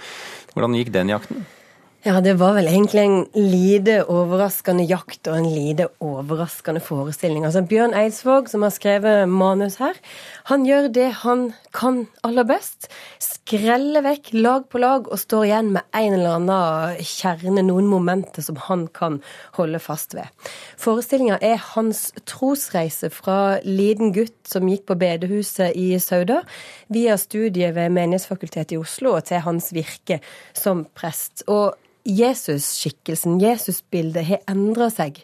Hvordan 0.55 0.79
gikk 0.79 0.93
den 0.95 1.11
jakten? 1.11 1.45
Ja, 2.05 2.21
det 2.23 2.37
var 2.39 2.53
vel 2.55 2.69
egentlig 2.69 3.01
en 3.03 3.23
lite 3.35 3.97
overraskende 4.07 4.85
jakt 4.87 5.27
og 5.27 5.39
en 5.41 5.47
lite 5.49 5.89
overraskende 5.99 6.79
forestilling. 6.79 7.43
Altså 7.43 7.65
Bjørn 7.67 7.95
Eidsvåg, 7.97 8.47
som 8.47 8.63
har 8.63 8.71
skrevet 8.71 9.27
manus 9.27 9.75
her, 9.81 9.97
han 10.47 10.63
gjør 10.63 10.87
det 10.93 11.09
han 11.25 11.49
kan 11.75 12.05
aller 12.23 12.47
best. 12.47 12.87
Skreller 13.47 14.03
vekk 14.03 14.33
lag 14.33 14.65
på 14.67 14.79
lag 14.81 15.05
og 15.07 15.19
står 15.21 15.45
igjen 15.45 15.67
med 15.71 15.85
en 15.95 16.15
eller 16.17 16.33
annen 16.35 16.97
kjerne, 16.99 17.61
noen 17.63 17.85
momenter 17.87 18.43
som 18.43 18.57
han 18.65 18.81
kan 18.91 19.21
holde 19.55 19.79
fast 19.79 20.17
ved. 20.17 20.27
Forestillinga 20.75 21.37
er 21.39 21.61
hans 21.77 22.09
trosreise 22.27 23.07
fra 23.13 23.61
liten 23.63 24.11
gutt 24.17 24.35
som 24.51 24.67
gikk 24.67 24.83
på 24.91 24.97
bedehuset 24.99 25.79
i 25.79 25.93
Sauda, 26.03 26.41
via 26.91 27.15
studiet 27.15 27.71
ved 27.77 27.95
Menighetsfakultetet 27.95 28.75
i 28.75 28.81
Oslo 28.81 29.13
og 29.15 29.29
til 29.29 29.39
hans 29.45 29.71
virke 29.71 30.19
som 30.51 30.83
prest. 30.91 31.45
Og 31.47 31.77
Jesus-skikkelsen, 32.03 33.39
Jesus-bildet, 33.39 34.27
har 34.27 34.43
endra 34.51 34.89
seg 34.91 35.23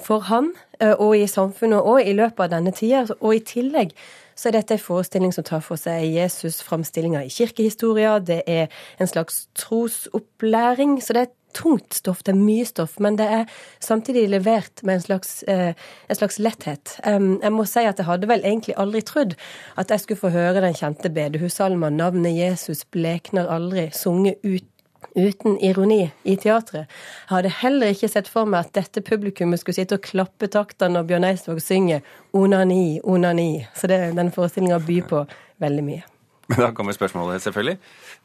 for 0.00 0.24
han 0.30 0.54
eh, 0.80 0.94
og 0.94 1.18
i 1.18 1.26
samfunnet 1.28 1.84
og 1.84 2.00
i 2.00 2.16
løpet 2.16 2.46
av 2.46 2.56
denne 2.56 2.72
tida. 2.72 3.04
Og 3.20 3.36
i 3.36 3.44
tillegg 3.44 3.92
så 4.38 4.48
er 4.48 4.58
dette 4.58 4.76
en 4.76 4.82
forestilling 4.82 5.34
som 5.34 5.46
tar 5.46 5.64
for 5.66 5.80
seg 5.80 6.06
Jesus-framstillinga 6.14 7.24
i 7.26 7.32
kirkehistoria. 7.32 8.18
Det 8.22 8.44
er 8.46 8.70
en 9.02 9.10
slags 9.10 9.48
trosopplæring. 9.58 11.00
Så 11.02 11.16
det 11.16 11.24
er 11.24 11.34
tungt 11.56 11.96
stoff, 11.96 12.22
det 12.22 12.34
er 12.34 12.38
mye 12.38 12.66
stoff, 12.68 12.98
men 13.02 13.16
det 13.18 13.26
er 13.26 13.44
samtidig 13.82 14.28
levert 14.30 14.82
med 14.84 14.98
en 14.98 15.04
slags, 15.06 15.42
eh, 15.48 15.74
en 16.08 16.18
slags 16.18 16.38
letthet. 16.38 16.98
Um, 17.06 17.40
jeg 17.42 17.52
må 17.52 17.64
si 17.66 17.82
at 17.88 17.98
jeg 17.98 18.06
hadde 18.06 18.28
vel 18.28 18.44
egentlig 18.44 18.76
aldri 18.78 19.02
trodd 19.02 19.34
at 19.80 19.90
jeg 19.90 20.04
skulle 20.04 20.20
få 20.20 20.32
høre 20.34 20.62
den 20.62 20.76
kjente 20.76 21.10
bedehussalma 21.10 21.90
'Navnet 21.90 22.36
Jesus 22.36 22.84
blekner 22.84 23.48
aldri', 23.48 23.90
sunget 23.90 24.36
ut 24.44 24.68
uten 25.14 25.58
ironi 25.64 26.10
i 26.24 26.36
teatret. 26.36 26.86
Jeg 27.28 27.32
hadde 27.32 27.54
heller 27.60 27.94
ikke 27.94 28.10
sett 28.10 28.28
for 28.30 28.48
meg 28.48 28.66
at 28.66 28.74
dette 28.78 29.02
publikummet 29.04 29.60
skulle 29.60 29.78
sitte 29.78 29.98
og 29.98 30.06
klappe 30.06 30.50
takter 30.52 30.90
når 30.92 31.08
Bjørn 31.08 31.28
Eidsvåg 31.30 31.60
synger 31.62 32.00
'onani, 32.32 33.00
onani'. 33.00 33.66
Så 33.74 33.86
det, 33.86 34.16
den 34.16 34.32
forestillinga 34.32 34.78
byr 34.78 35.06
på 35.08 35.24
veldig 35.58 35.84
mye. 35.84 36.02
Men 36.48 36.58
da 36.58 36.70
kommer 36.72 36.92
spørsmålet 36.92 37.42
selvfølgelig. 37.42 37.78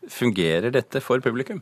Fungerer 0.09 0.71
dette 0.71 1.01
for 1.01 1.19
publikum? 1.19 1.61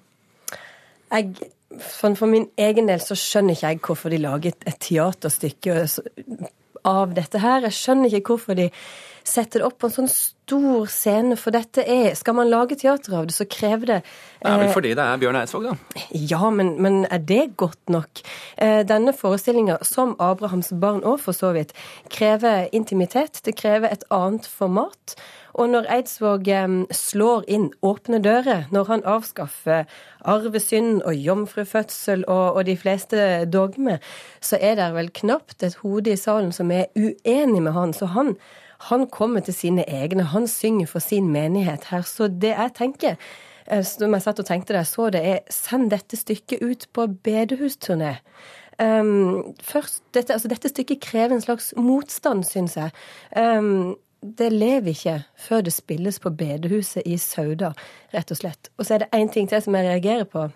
Jeg, 1.11 1.33
for 1.81 2.25
min 2.25 2.49
egen 2.57 2.87
del 2.87 2.99
så 2.99 3.15
skjønner 3.15 3.57
ikke 3.57 3.67
jeg 3.67 3.79
hvorfor 3.87 4.09
de 4.09 4.17
laget 4.17 4.67
et 4.67 4.77
teaterstykke 4.79 5.87
av 6.85 7.15
dette 7.17 7.41
her. 7.41 7.65
Jeg 7.67 7.77
skjønner 7.77 8.13
ikke 8.13 8.35
hvorfor 8.35 8.57
de 8.57 8.69
setter 9.23 9.61
det 9.61 9.67
opp 9.67 9.79
på 9.81 9.89
en 9.89 9.95
sånn 9.95 10.11
stor 10.11 10.87
scene, 10.91 11.37
for 11.39 11.55
dette 11.55 11.83
er 11.87 12.15
Skal 12.17 12.35
man 12.37 12.49
lage 12.51 12.75
teater 12.79 13.15
av 13.19 13.27
det, 13.29 13.35
så 13.35 13.47
krever 13.49 13.87
det 13.87 13.99
Det 14.03 14.49
er 14.49 14.57
vel 14.59 14.67
eh, 14.67 14.73
fordi 14.73 14.93
det 14.97 15.05
er 15.05 15.21
Bjørn 15.21 15.39
Eidsvåg, 15.41 15.67
da? 15.69 16.05
Ja, 16.11 16.49
men, 16.49 16.73
men, 16.81 17.03
er 17.11 17.19
det 17.19 17.57
godt 17.61 17.93
nok? 17.93 18.23
Eh, 18.57 18.81
denne 18.87 19.13
forestillinga, 19.15 19.79
som 19.87 20.15
Abrahams 20.19 20.73
barn 20.81 21.05
òg 21.07 21.21
for 21.23 21.37
så 21.37 21.53
vidt, 21.55 21.75
krever 22.09 22.67
intimitet. 22.75 23.43
Det 23.45 23.55
krever 23.59 23.91
et 23.91 24.03
annet 24.11 24.47
format. 24.49 25.15
Og 25.53 25.69
når 25.69 25.87
Eidsvåg 25.91 26.47
slår 26.95 27.45
inn 27.51 27.69
åpne 27.83 28.21
dører, 28.23 28.67
når 28.71 28.87
han 28.87 29.05
avskaffer 29.07 29.83
arvesynd 30.23 31.01
og 31.03 31.15
jomfrufødsel 31.15 32.23
og, 32.27 32.55
og 32.55 32.65
de 32.69 32.77
fleste 32.79 33.45
dogmer, 33.51 33.99
så 34.39 34.59
er 34.61 34.79
det 34.79 34.91
vel 34.95 35.11
knapt 35.21 35.63
et 35.67 35.79
hode 35.83 36.13
i 36.13 36.19
salen 36.19 36.53
som 36.55 36.71
er 36.71 36.87
uenig 36.95 37.61
med 37.61 37.75
han. 37.75 37.93
Så 37.93 38.13
han, 38.15 38.35
han 38.89 39.07
kommer 39.13 39.43
til 39.45 39.53
sine 39.53 39.85
egne. 39.87 40.23
Han 40.33 40.47
synger 40.49 40.89
for 40.89 41.03
sin 41.03 41.29
menighet 41.33 41.89
her. 41.91 42.01
Så 42.07 42.27
det 42.27 42.53
jeg 42.55 42.73
tenker 42.77 43.17
eh, 43.67 43.83
som 43.85 44.13
jeg 44.13 44.25
satt 44.25 44.41
og 44.41 44.47
tenkte 44.47 44.75
det, 44.77 44.85
så 44.89 45.09
det 45.13 45.21
er 45.21 45.41
send 45.53 45.91
dette 45.93 46.17
stykket 46.17 46.63
ut 46.63 46.87
på 46.93 47.07
bedehusturné. 47.27 48.15
Um, 48.81 49.53
først, 49.61 50.01
dette, 50.15 50.33
altså 50.33 50.49
dette 50.49 50.71
stykket 50.71 51.03
krever 51.03 51.35
en 51.35 51.43
slags 51.43 51.73
motstand, 51.77 52.47
syns 52.47 52.77
jeg. 52.79 52.93
Um, 53.37 53.99
det 54.21 54.49
lever 54.53 54.93
ikke 54.95 55.17
før 55.37 55.61
det 55.65 55.73
spilles 55.75 56.17
på 56.21 56.31
bedehuset 56.33 57.05
i 57.05 57.17
Sauda, 57.21 57.73
rett 58.13 58.33
og 58.33 58.39
slett. 58.39 58.71
Og 58.77 58.87
så 58.87 58.95
er 58.95 59.03
det 59.03 59.11
én 59.17 59.29
ting 59.33 59.49
til 59.49 59.61
som 59.61 59.77
jeg 59.77 59.85
reagerer 59.85 60.25
på, 60.29 60.47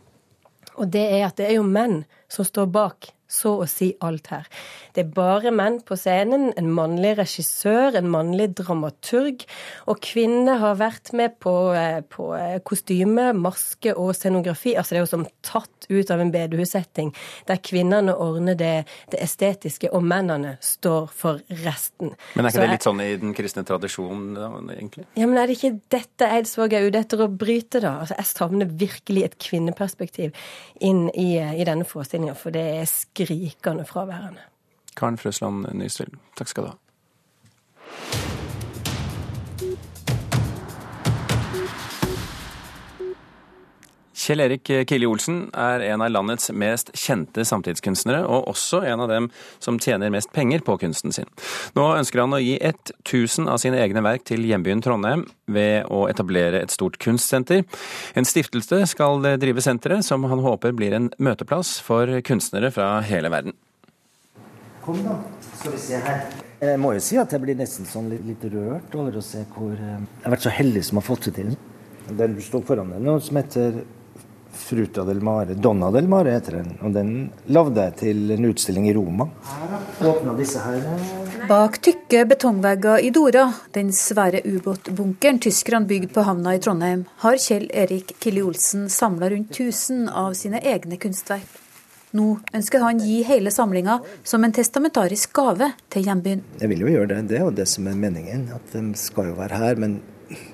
og 0.75 0.89
det 0.93 1.05
er 1.19 1.27
at 1.27 1.37
det 1.37 1.49
er 1.49 1.57
jo 1.59 1.67
menn 1.67 2.03
som 2.31 2.47
står 2.47 2.69
bak 2.73 3.11
så 3.27 3.55
å 3.63 3.67
si 3.69 3.91
alt 4.05 4.29
her. 4.33 4.47
Det 4.95 5.03
er 5.03 5.13
bare 5.15 5.51
menn 5.55 5.79
på 5.85 5.97
scenen, 5.99 6.51
en 6.57 6.69
mannlig 6.75 7.15
regissør, 7.19 7.97
en 7.97 8.09
mannlig 8.11 8.51
dramaturg, 8.59 9.45
og 9.89 10.01
kvinnene 10.05 10.57
har 10.61 10.77
vært 10.79 11.11
med 11.17 11.37
på, 11.43 11.55
eh, 11.75 12.01
på 12.05 12.29
eh, 12.37 12.59
kostyme, 12.65 13.31
maske 13.37 13.95
og 13.95 14.13
scenografi. 14.15 14.75
Altså 14.75 14.95
det 14.95 15.01
er 15.01 15.05
jo 15.05 15.13
som 15.13 15.25
tatt 15.45 15.89
ut 15.89 16.11
av 16.11 16.21
en 16.21 16.31
bedehussetting, 16.33 17.11
der 17.49 17.61
kvinnene 17.61 18.15
ordner 18.15 18.57
det, 18.57 18.73
det, 19.11 19.21
estetiske, 19.25 19.89
og 19.95 20.05
mennene 20.05 20.55
står 20.63 21.09
for 21.13 21.41
resten. 21.65 22.13
Men 22.35 22.45
er 22.45 22.53
ikke 22.53 22.59
så 22.59 22.65
det 22.65 22.71
litt 22.73 22.87
sånn 22.87 23.03
i 23.03 23.09
den 23.21 23.35
kristne 23.37 23.65
tradisjonen, 23.67 24.69
egentlig? 24.73 25.07
Ja, 25.17 25.27
men 25.29 25.39
er 25.41 25.49
det 25.49 25.57
ikke 25.57 25.75
dette 25.93 26.29
Eidsvåg 26.35 26.73
er 26.77 26.87
ute 26.87 27.01
etter 27.01 27.25
å 27.25 27.29
bryte, 27.31 27.81
da? 27.83 27.97
Altså, 28.03 28.17
jeg 28.19 28.31
savner 28.31 28.69
virkelig 28.69 29.25
et 29.25 29.37
kvinneperspektiv 29.41 30.35
inn 30.85 31.07
i, 31.13 31.35
i 31.37 31.67
denne 31.67 31.87
forestillinga, 31.87 32.35
for 32.37 32.53
det 32.55 32.65
er 32.79 32.89
skrikende 33.15 33.85
fraværende. 33.85 34.39
Karen 34.97 35.17
Frøsland 35.17 35.65
Nystøl, 35.73 36.11
takk 36.37 36.51
skal 36.51 36.63
du 36.63 36.67
ha. 36.69 36.75
Kjell 44.25 44.41
Erik 44.41 44.69
Kille 44.89 45.05
Olsen 45.05 45.43
er 45.53 45.83
en 45.85 46.01
av 46.01 46.09
landets 46.09 46.49
mest 46.49 46.89
kjente 46.97 47.43
samtidskunstnere, 47.45 48.23
og 48.25 48.47
også 48.49 48.79
en 48.89 49.03
av 49.03 49.11
dem 49.11 49.27
som 49.61 49.77
tjener 49.77 50.09
mest 50.13 50.31
penger 50.33 50.63
på 50.65 50.79
kunsten 50.81 51.13
sin. 51.13 51.27
Nå 51.77 51.85
ønsker 51.99 52.23
han 52.23 52.33
å 52.33 52.41
gi 52.41 52.55
1000 52.57 53.45
av 53.51 53.59
sine 53.61 53.77
egne 53.83 54.01
verk 54.05 54.25
til 54.25 54.41
hjembyen 54.49 54.81
Trondheim 54.81 55.27
ved 55.45 55.85
å 55.93 56.07
etablere 56.09 56.63
et 56.63 56.73
stort 56.73 56.97
kunstsenter. 57.03 57.61
En 58.17 58.25
stiftelse 58.25 58.81
skal 58.89 59.21
drive 59.37 59.61
senteret, 59.61 60.01
som 60.07 60.25
han 60.25 60.41
håper 60.41 60.73
blir 60.73 60.95
en 60.97 61.11
møteplass 61.21 61.77
for 61.85 62.09
kunstnere 62.25 62.71
fra 62.73 62.95
hele 63.05 63.29
verden. 63.29 63.53
Kom 64.85 65.03
da, 65.05 65.19
skal 65.59 65.75
vi 65.75 65.83
se 65.83 65.99
her. 66.01 66.25
Jeg 66.65 66.79
må 66.81 66.95
jo 66.95 67.03
si 67.03 67.19
at 67.21 67.33
jeg 67.35 67.43
blir 67.43 67.57
nesten 67.59 67.85
sånn 67.89 68.09
litt, 68.09 68.25
litt 68.25 68.47
rørt 68.53 68.97
over 68.97 69.19
å 69.19 69.21
se 69.25 69.43
hvor 69.53 69.73
eh, 69.75 69.99
Jeg 69.99 70.23
har 70.23 70.33
vært 70.33 70.45
så 70.47 70.53
heldig 70.55 70.83
som 70.87 70.97
har 70.97 71.05
fått 71.05 71.27
det 71.27 71.35
til. 71.37 71.53
Den 72.09 72.35
du 72.37 72.41
står 72.41 72.63
foran 72.65 72.93
deg, 72.93 73.01
nå, 73.05 73.15
som 73.21 73.37
heter 73.37 73.79
Fruta 74.55 75.03
del 75.03 75.21
Mare. 75.21 75.55
Donna 75.55 75.91
del 75.91 76.07
Mare 76.07 76.35
heter 76.35 76.59
den. 76.59 76.71
Og 76.81 76.93
den 76.95 77.09
lagde 77.51 77.87
jeg 77.87 77.95
til 78.01 78.31
en 78.35 78.47
utstilling 78.49 78.87
i 78.89 78.93
Roma. 78.95 79.27
Bak 81.49 81.81
tykke 81.85 82.23
betongvegger 82.31 83.03
i 83.05 83.11
Dora, 83.13 83.49
den 83.75 83.91
svære 83.93 84.41
ubåtbunkeren 84.45 85.41
tyskerne 85.43 85.89
bygde 85.89 86.09
på 86.15 86.23
havna 86.25 86.55
i 86.55 86.63
Trondheim, 86.63 87.05
har 87.25 87.37
Kjell 87.41 87.67
Erik 87.73 88.15
Kille 88.23 88.45
Olsen 88.47 88.89
samla 88.89 89.29
rundt 89.35 89.53
1000 89.53 90.09
av 90.09 90.33
sine 90.39 90.63
egne 90.63 90.97
kunstverk. 91.01 91.61
Nå 92.15 92.37
ønsker 92.55 92.79
han 92.79 93.01
gi 93.03 93.19
hele 93.27 93.51
samlinga 93.51 93.99
som 94.23 94.43
en 94.47 94.53
testamentarisk 94.55 95.33
gave 95.35 95.73
til 95.91 96.05
hjembyen. 96.07 96.43
Jeg 96.61 96.71
vil 96.71 96.85
jo 96.85 96.91
gjøre 96.93 97.09
det, 97.11 97.21
det 97.31 97.39
er 97.41 97.43
jo 97.43 97.55
det 97.55 97.67
som 97.67 97.89
er 97.91 97.97
meningen. 97.99 98.47
At 98.55 98.71
de 98.71 98.85
skal 98.99 99.33
jo 99.33 99.39
være 99.39 99.59
her. 99.59 99.75
men 99.75 99.99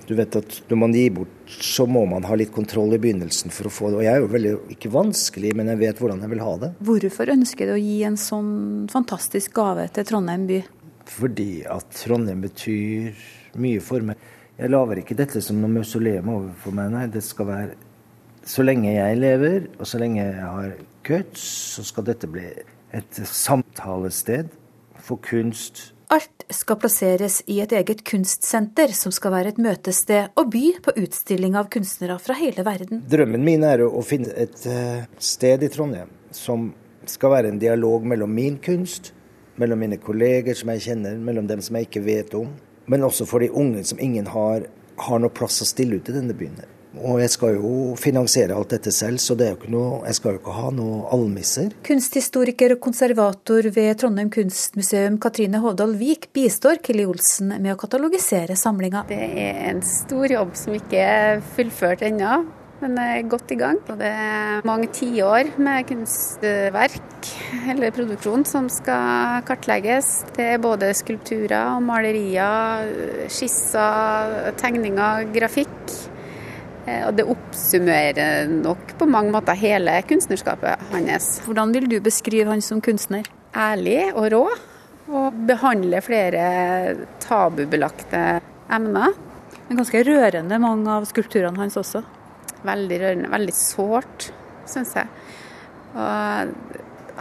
du 0.07 0.13
vet 0.17 0.35
at 0.39 0.57
når 0.69 0.79
man 0.79 0.93
gir 0.95 1.13
bort, 1.15 1.53
så 1.63 1.85
må 1.89 2.03
man 2.09 2.25
ha 2.27 2.35
litt 2.39 2.51
kontroll 2.55 2.93
i 2.95 2.99
begynnelsen 3.01 3.53
for 3.53 3.69
å 3.69 3.73
få 3.73 3.91
det. 3.91 3.99
Og 3.99 4.05
jeg 4.05 4.13
er 4.13 4.23
jo 4.23 4.31
veldig, 4.31 4.53
ikke 4.75 4.91
vanskelig, 4.93 5.53
men 5.57 5.71
jeg 5.71 5.81
vet 5.81 6.01
hvordan 6.01 6.23
jeg 6.23 6.33
vil 6.33 6.43
ha 6.43 6.53
det. 6.63 6.71
Hvorfor 6.87 7.33
ønsker 7.35 7.69
du 7.69 7.75
å 7.75 7.81
gi 7.81 7.97
en 8.07 8.19
sånn 8.19 8.51
fantastisk 8.91 9.55
gave 9.57 9.87
til 9.95 10.07
Trondheim 10.09 10.47
by? 10.49 10.59
Fordi 11.11 11.51
at 11.69 11.87
Trondheim 12.01 12.43
betyr 12.43 13.23
mye 13.61 13.83
for 13.83 14.05
meg. 14.11 14.27
Jeg 14.59 14.71
lager 14.71 15.01
ikke 15.01 15.17
dette 15.17 15.41
som 15.43 15.57
noe 15.61 15.73
mausoleum 15.73 16.29
overfor 16.35 16.75
meg, 16.77 16.91
nei. 16.93 17.07
Det 17.11 17.23
skal 17.25 17.49
være 17.49 17.79
Så 18.41 18.63
lenge 18.65 18.89
jeg 18.89 19.17
lever, 19.19 19.67
og 19.77 19.85
så 19.85 19.99
lenge 20.01 20.23
jeg 20.23 20.41
har 20.41 20.71
guts, 21.05 21.43
så 21.75 21.83
skal 21.85 22.07
dette 22.07 22.25
bli 22.25 22.47
et 22.89 23.19
samtalested 23.21 24.49
for 24.97 25.21
kunst 25.21 25.91
Alt 26.11 26.43
skal 26.51 26.75
plasseres 26.75 27.37
i 27.47 27.61
et 27.63 27.71
eget 27.71 28.01
kunstsenter, 28.03 28.91
som 28.91 29.13
skal 29.15 29.31
være 29.31 29.53
et 29.53 29.59
møtested 29.63 30.33
og 30.35 30.49
by 30.51 30.65
på 30.83 30.91
utstilling 30.99 31.55
av 31.55 31.69
kunstnere 31.71 32.17
fra 32.19 32.35
hele 32.35 32.65
verden. 32.67 33.05
Drømmen 33.07 33.45
min 33.45 33.63
er 33.63 33.85
å 33.85 34.01
finne 34.03 34.33
et 34.35 34.65
eh, 34.67 35.05
sted 35.23 35.63
i 35.63 35.69
Trondheim 35.71 36.11
som 36.35 36.73
skal 37.07 37.31
være 37.31 37.53
en 37.53 37.61
dialog 37.61 38.03
mellom 38.11 38.35
min 38.35 38.59
kunst, 38.59 39.13
mellom 39.55 39.79
mine 39.79 40.01
kolleger 40.03 40.57
som 40.57 40.73
jeg 40.75 40.83
kjenner, 40.89 41.15
mellom 41.15 41.47
dem 41.47 41.63
som 41.63 41.79
jeg 41.79 41.87
ikke 41.87 42.03
vet 42.03 42.35
om, 42.35 42.51
men 42.91 43.07
også 43.07 43.29
for 43.29 43.39
de 43.39 43.47
unge 43.47 43.85
som 43.87 44.03
ingen 44.03 44.27
har 44.35 44.67
har 45.01 45.21
noe 45.23 45.33
plass 45.33 45.61
å 45.63 45.67
stille 45.69 45.97
ut 45.97 46.11
i 46.11 46.15
denne 46.15 46.35
byen. 46.37 46.59
Og 46.99 47.21
jeg 47.21 47.31
skal 47.31 47.55
jo 47.55 47.95
finansiere 47.99 48.55
alt 48.57 48.73
dette 48.73 48.91
selv, 48.91 49.21
så 49.23 49.35
det 49.39 49.47
er 49.47 49.53
jo 49.53 49.59
ikke 49.61 49.71
noe, 49.71 50.01
jeg 50.09 50.17
skal 50.17 50.35
jo 50.35 50.41
ikke 50.41 50.55
ha 50.57 50.71
noe 50.75 51.01
almisser. 51.15 51.71
Kunsthistoriker 51.87 52.75
og 52.75 52.81
konservator 52.83 53.69
ved 53.71 53.91
Trondheim 54.01 54.31
kunstmuseum 54.33 55.19
Katrine 55.23 55.61
Hovdal 55.63 55.95
Vik 55.99 56.29
bistår 56.35 56.81
Killi 56.83 57.07
Olsen 57.07 57.53
med 57.55 57.73
å 57.73 57.79
katalogisere 57.79 58.59
samlinga. 58.59 59.05
Det 59.11 59.21
er 59.45 59.61
en 59.71 59.83
stor 59.87 60.35
jobb 60.35 60.57
som 60.59 60.75
ikke 60.75 61.05
er 61.05 61.45
fullført 61.55 62.03
ennå 62.11 62.41
men 62.81 62.97
er 62.97 63.27
godt 63.29 63.51
i 63.53 63.57
gang. 63.59 63.79
Og 63.91 63.99
det 63.99 64.09
er 64.09 64.65
mange 64.67 64.89
tiår 64.95 65.53
med 65.61 65.85
kunstverk 65.89 67.31
eller 67.71 67.93
produksjon 67.95 68.45
som 68.47 68.69
skal 68.73 69.43
kartlegges. 69.47 70.13
Det 70.37 70.47
er 70.55 70.63
både 70.63 70.91
skulpturer 70.97 71.75
og 71.75 71.83
malerier, 71.85 72.89
skisser, 73.31 74.51
tegninger, 74.61 75.29
grafikk. 75.35 75.99
Eh, 76.85 77.03
og 77.07 77.15
det 77.17 77.27
oppsummerer 77.29 78.49
nok 78.51 78.95
på 78.97 79.07
mange 79.09 79.33
måter 79.35 79.57
hele 79.59 79.99
kunstnerskapet 80.07 80.91
hans. 80.93 81.33
Hvordan 81.45 81.73
vil 81.75 81.89
du 81.91 81.99
beskrive 82.03 82.49
han 82.49 82.63
som 82.65 82.81
kunstner? 82.83 83.27
Ærlig 83.55 84.11
og 84.13 84.31
rå. 84.33 84.45
Og 85.11 85.41
behandler 85.47 86.03
flere 86.05 86.43
tabubelagte 87.23 88.39
emner. 88.71 89.13
Men 89.67 89.81
ganske 89.81 90.03
rørende 90.07 90.59
mange 90.61 90.91
av 90.91 91.07
skulpturene 91.09 91.59
hans 91.59 91.77
også? 91.79 92.03
Veldig 92.67 92.99
rørende. 93.01 93.31
Veldig 93.31 93.55
sårt, 93.55 94.29
syns 94.69 94.95
jeg. 94.97 95.09
Og 95.91 96.53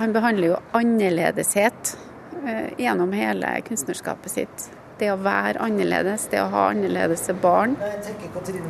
han 0.00 0.12
behandler 0.14 0.52
jo 0.52 0.58
annerledeshet 0.78 1.96
eh, 2.46 2.68
gjennom 2.78 3.12
hele 3.16 3.56
kunstnerskapet 3.66 4.36
sitt. 4.36 4.68
Det 5.00 5.10
å 5.12 5.18
være 5.20 5.62
annerledes, 5.64 6.28
det 6.30 6.42
å 6.42 6.50
ha 6.52 6.68
annerledes 6.70 7.26
barn. 7.42 7.74
Jeg 7.80 8.04
tenker 8.10 8.32
Katrine 8.36 8.68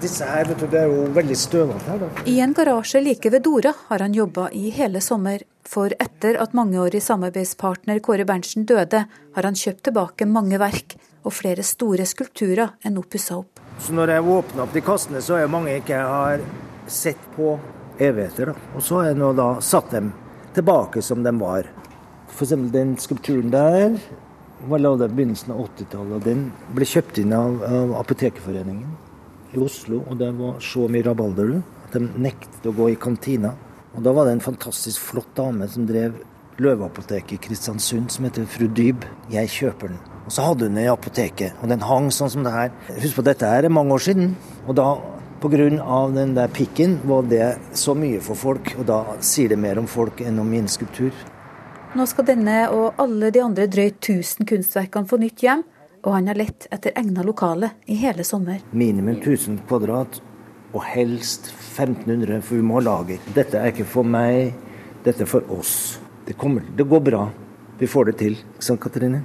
disse 0.00 0.26
her, 0.28 0.44
vet 0.44 0.60
du, 0.60 0.66
det 0.70 0.80
er 0.82 0.90
jo 0.90 1.06
veldig 1.16 1.36
stønete 1.38 1.90
her. 1.90 2.02
Da. 2.02 2.24
I 2.28 2.38
en 2.44 2.54
garasje 2.56 3.00
like 3.02 3.30
ved 3.32 3.44
Dora 3.46 3.72
har 3.88 4.04
han 4.04 4.14
jobba 4.14 4.48
i 4.52 4.70
hele 4.74 5.00
sommer. 5.04 5.44
For 5.66 5.90
etter 5.98 6.38
at 6.38 6.52
mangeårig 6.54 7.00
samarbeidspartner 7.02 7.98
Kåre 8.04 8.26
Berntsen 8.28 8.66
døde, 8.68 9.06
har 9.08 9.48
han 9.48 9.58
kjøpt 9.58 9.88
tilbake 9.88 10.28
mange 10.30 10.60
verk 10.62 10.94
og 11.26 11.34
flere 11.34 11.64
store 11.66 12.06
skulpturer 12.06 12.76
er 12.86 12.92
nå 12.94 13.02
pussa 13.10 13.40
opp. 13.40 13.62
Så 13.82 13.94
når 13.96 14.14
jeg 14.14 14.28
åpner 14.36 14.62
opp 14.62 14.76
de 14.76 14.82
kassene, 14.84 15.22
så 15.24 15.36
er 15.36 15.46
det 15.46 15.54
mange 15.56 15.72
jeg 15.72 15.82
ikke 15.82 16.04
har 16.06 16.44
sett 16.86 17.24
på 17.34 17.56
evigheter. 17.98 18.52
Da. 18.52 18.70
Og 18.76 18.84
så 18.86 19.00
har 19.00 19.10
jeg 19.10 19.18
nå 19.18 19.32
da 19.36 19.48
satt 19.64 19.90
dem 19.96 20.12
tilbake 20.56 21.02
som 21.02 21.24
de 21.26 21.32
var. 21.40 21.66
F.eks. 22.30 22.54
den 22.72 22.94
skulpturen 23.00 23.50
der 23.50 23.98
var 24.70 24.80
laget 24.80 25.10
i 25.10 25.18
begynnelsen 25.18 25.52
av 25.52 25.66
80-tallet. 25.66 26.24
Den 26.24 26.46
ble 26.76 26.88
kjøpt 26.88 27.20
inn 27.20 27.34
av, 27.36 27.58
av 27.66 27.98
Apotekerforeningen 28.04 29.05
i 29.56 29.64
Oslo. 29.66 30.02
Og 30.06 30.18
det 30.20 30.30
var 30.38 30.60
så 30.64 30.86
mye 30.92 31.06
rabalder 31.06 31.56
at 31.86 31.96
de 31.96 32.06
nektet 32.20 32.66
å 32.68 32.74
gå 32.76 32.90
i 32.92 33.00
kantina. 33.00 33.54
Og 33.96 34.04
da 34.04 34.12
var 34.12 34.28
det 34.28 34.36
en 34.36 34.44
fantastisk 34.44 35.00
flott 35.00 35.32
dame 35.36 35.68
som 35.72 35.86
drev 35.88 36.18
Løveapoteket 36.56 37.36
i 37.36 37.40
Kristiansund, 37.48 38.08
som 38.12 38.24
heter 38.24 38.46
fru 38.48 38.64
Dyb. 38.72 39.04
Jeg 39.32 39.50
kjøper 39.52 39.92
den. 39.92 39.98
Og 40.24 40.32
så 40.32 40.46
hadde 40.46 40.66
hun 40.66 40.78
den 40.78 40.86
i 40.86 40.90
apoteket, 40.90 41.58
og 41.60 41.68
den 41.70 41.84
hang 41.84 42.08
sånn 42.14 42.32
som 42.32 42.46
det 42.46 42.54
her. 42.54 42.72
Husk 42.96 43.18
på, 43.18 43.24
dette 43.26 43.50
her 43.50 43.68
er 43.68 43.72
mange 43.72 43.92
år 43.94 44.02
siden. 44.06 44.32
Og 44.64 44.78
da, 44.78 44.86
pga. 45.42 45.68
den 46.16 46.34
der 46.34 46.48
pikken, 46.48 46.98
var 47.04 47.28
det 47.28 47.58
så 47.76 47.94
mye 47.94 48.20
for 48.24 48.34
folk. 48.34 48.72
Og 48.78 48.86
da 48.88 49.02
sier 49.20 49.52
det 49.52 49.60
mer 49.60 49.78
om 49.78 49.86
folk 49.86 50.20
enn 50.20 50.40
om 50.40 50.48
min 50.48 50.66
skulptur. 50.66 51.12
Nå 51.96 52.04
skal 52.08 52.26
denne 52.28 52.66
og 52.74 52.98
alle 53.00 53.30
de 53.32 53.40
andre 53.40 53.68
drøyt 53.70 54.00
1000 54.00 54.48
kunstverkene 54.48 55.08
få 55.08 55.20
nytt 55.20 55.44
hjem, 55.44 55.62
og 56.06 56.14
han 56.14 56.30
har 56.30 56.38
lett 56.38 56.68
etter 56.70 56.94
egna 56.94 57.24
lokale 57.26 57.72
i 57.90 57.98
hele 57.98 58.24
sommer. 58.24 58.62
Minimum 58.70 59.18
1000 59.18 59.64
kvadrat, 59.66 60.20
og 60.72 60.84
helst 60.86 61.50
1500, 61.50 62.42
for 62.46 62.60
vi 62.60 62.66
må 62.66 62.78
ha 62.78 62.84
lager. 62.86 63.22
Dette 63.34 63.58
er 63.58 63.72
ikke 63.72 63.88
for 63.90 64.06
meg, 64.06 64.54
dette 65.06 65.26
er 65.26 65.30
for 65.30 65.46
oss. 65.50 65.98
Det, 66.26 66.36
kommer, 66.38 66.62
det 66.78 66.86
går 66.86 67.02
bra. 67.10 67.24
Vi 67.80 67.88
får 67.90 68.10
det 68.10 68.16
til. 68.22 68.38
Ikke 68.54 68.68
sant, 68.68 68.82
Katrine? 68.82 69.24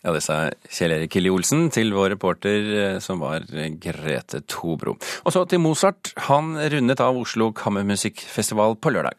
Ja, 0.00 0.12
det 0.16 0.22
sa 0.24 0.46
Kjell 0.64 0.94
Erik 0.94 1.12
Killi 1.12 1.32
Olsen 1.32 1.66
til 1.72 1.92
vår 1.92 2.14
reporter 2.14 2.70
eh, 2.72 3.00
som 3.04 3.20
var 3.20 3.44
Grete 3.82 4.40
Tobro. 4.48 4.94
Og 4.96 5.34
så 5.34 5.44
til 5.48 5.60
Mozart. 5.60 6.14
Han 6.28 6.54
rundet 6.56 7.02
av 7.04 7.18
Oslo 7.20 7.50
Kammermusikkfestival 7.56 8.78
på 8.80 8.94
lørdag. 8.96 9.18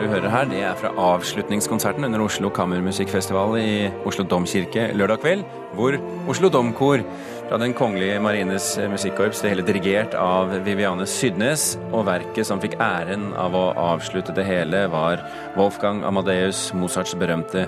Du 0.00 0.06
hører 0.08 0.32
her, 0.32 0.46
det 0.48 0.60
er 0.64 0.76
fra 0.80 0.90
avslutningskonserten 0.96 2.06
under 2.06 2.22
Oslo 2.24 2.48
Kammermusikkfestival 2.56 3.58
i 3.60 3.72
Oslo 4.08 4.24
domkirke 4.24 4.86
lørdag 4.96 5.20
kveld, 5.20 5.42
hvor 5.76 5.98
Oslo 6.30 6.48
Domkor 6.48 7.02
fra 7.50 7.58
Den 7.60 7.74
kongelige 7.76 8.20
marines 8.22 8.70
musikkorps, 8.88 9.42
det 9.42 9.50
hele 9.52 9.66
dirigert 9.66 10.14
av 10.16 10.54
Viviane 10.64 11.04
Sydnes, 11.04 11.74
og 11.90 12.06
verket 12.08 12.48
som 12.48 12.62
fikk 12.62 12.78
æren 12.80 13.34
av 13.36 13.58
å 13.58 13.66
avslutte 13.90 14.32
det 14.36 14.46
hele, 14.48 14.86
var 14.88 15.20
Wolfgang 15.58 16.00
Amadeus 16.08 16.70
Mozarts 16.72 17.12
berømte 17.18 17.66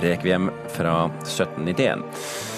Rekviem 0.00 0.48
fra 0.72 1.02
1791. 1.26 2.53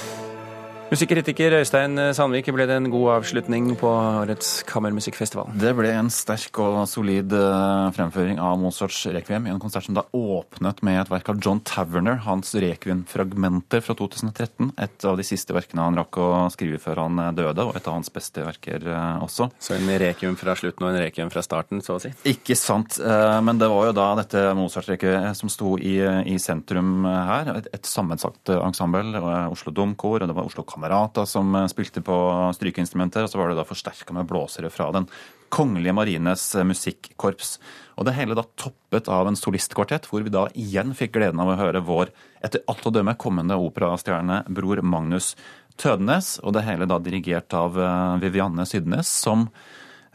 Musikkritiker 0.86 1.50
Øystein 1.50 1.98
Sandvik, 2.14 2.46
ble 2.54 2.62
det 2.70 2.76
en 2.78 2.86
god 2.92 3.16
avslutning 3.16 3.72
på 3.74 3.88
årets 3.90 4.60
kammermusikkfestival? 4.68 5.48
Det 5.58 5.72
ble 5.74 5.88
en 5.90 6.06
sterk 6.14 6.60
og 6.62 6.76
solid 6.86 7.32
eh, 7.34 7.86
fremføring 7.96 8.38
av 8.38 8.54
Mozarts 8.62 9.00
rekviem 9.10 9.48
i 9.48 9.50
en 9.50 9.58
konsert 9.58 9.88
som 9.88 9.96
da 9.96 10.04
åpnet 10.14 10.84
med 10.86 11.00
et 11.00 11.10
verk 11.10 11.32
av 11.32 11.40
John 11.42 11.58
Taverner, 11.66 12.20
hans 12.22 12.54
rekviemfragmenter 12.54 13.82
fra 13.82 13.96
2013. 13.98 14.68
Et 14.84 15.08
av 15.10 15.18
de 15.18 15.26
siste 15.26 15.56
verkene 15.56 15.88
han 15.88 15.98
rakk 15.98 16.20
å 16.22 16.28
skrive 16.54 16.78
før 16.78 17.02
han 17.02 17.18
eh, 17.18 17.32
døde, 17.40 17.66
og 17.66 17.80
et 17.80 17.90
av 17.90 17.98
hans 17.98 18.14
beste 18.14 18.46
verker 18.46 18.86
eh, 18.86 19.26
også. 19.26 19.50
Så 19.58 19.74
en 19.74 19.90
rekviem 20.04 20.38
fra 20.38 20.54
slutten 20.54 20.86
og 20.86 20.92
en 20.92 21.00
rekviem 21.02 21.34
fra 21.34 21.42
starten, 21.42 21.82
så 21.82 21.98
å 21.98 22.04
si? 22.06 22.12
Ikke 22.30 22.54
sant. 22.54 23.00
Men 23.02 23.58
det 23.58 23.72
var 23.72 23.88
jo 23.88 23.96
da 23.96 24.06
dette 24.20 24.46
Mozart-rekviet 24.54 25.34
som 25.34 25.50
sto 25.50 25.74
i, 25.82 25.96
i, 26.30 26.38
sentrum 26.38 27.02
her. 27.02 27.56
Et, 27.58 27.72
et 27.74 27.90
sammensatt 27.90 28.54
ensemble. 28.60 29.18
Oslo 29.50 29.74
Domkor, 29.74 30.22
og 30.22 30.30
det 30.30 30.36
var 30.36 30.46
Oslo 30.46 30.62
Kammer 30.62 30.75
kamerat 30.76 31.28
som 31.28 31.54
eh, 31.54 31.66
spilte 31.72 32.02
på 32.04 32.16
strykeinstrumenter, 32.56 33.24
og 33.24 33.32
så 33.32 33.40
var 33.40 33.50
det 33.50 33.58
da 33.58 33.66
forsterka 33.66 34.14
med 34.16 34.28
blåsere 34.28 34.70
fra 34.70 34.90
Den 34.94 35.08
kongelige 35.48 35.94
marines 35.96 36.54
eh, 36.54 36.66
musikkorps. 36.66 37.56
Og 37.96 38.06
det 38.06 38.16
hele 38.18 38.36
da 38.36 38.44
toppet 38.60 39.08
av 39.08 39.28
en 39.28 39.38
solistkvartett, 39.38 40.08
hvor 40.10 40.22
vi 40.26 40.34
da 40.34 40.46
igjen 40.54 40.94
fikk 40.96 41.16
gleden 41.16 41.40
av 41.40 41.54
å 41.54 41.58
høre 41.58 41.84
vår 41.84 42.12
etter 42.44 42.64
alt 42.68 42.86
å 42.86 42.92
dømme 42.92 43.16
kommende 43.18 43.56
operastjerne 43.56 44.44
bror 44.52 44.82
Magnus 44.84 45.34
Tødenes, 45.80 46.38
og 46.44 46.54
det 46.56 46.64
hele 46.64 46.88
da 46.88 47.00
dirigert 47.00 47.52
av 47.56 47.80
eh, 47.80 48.20
Vivianne 48.24 48.68
Sydnes, 48.68 49.10
som 49.24 49.50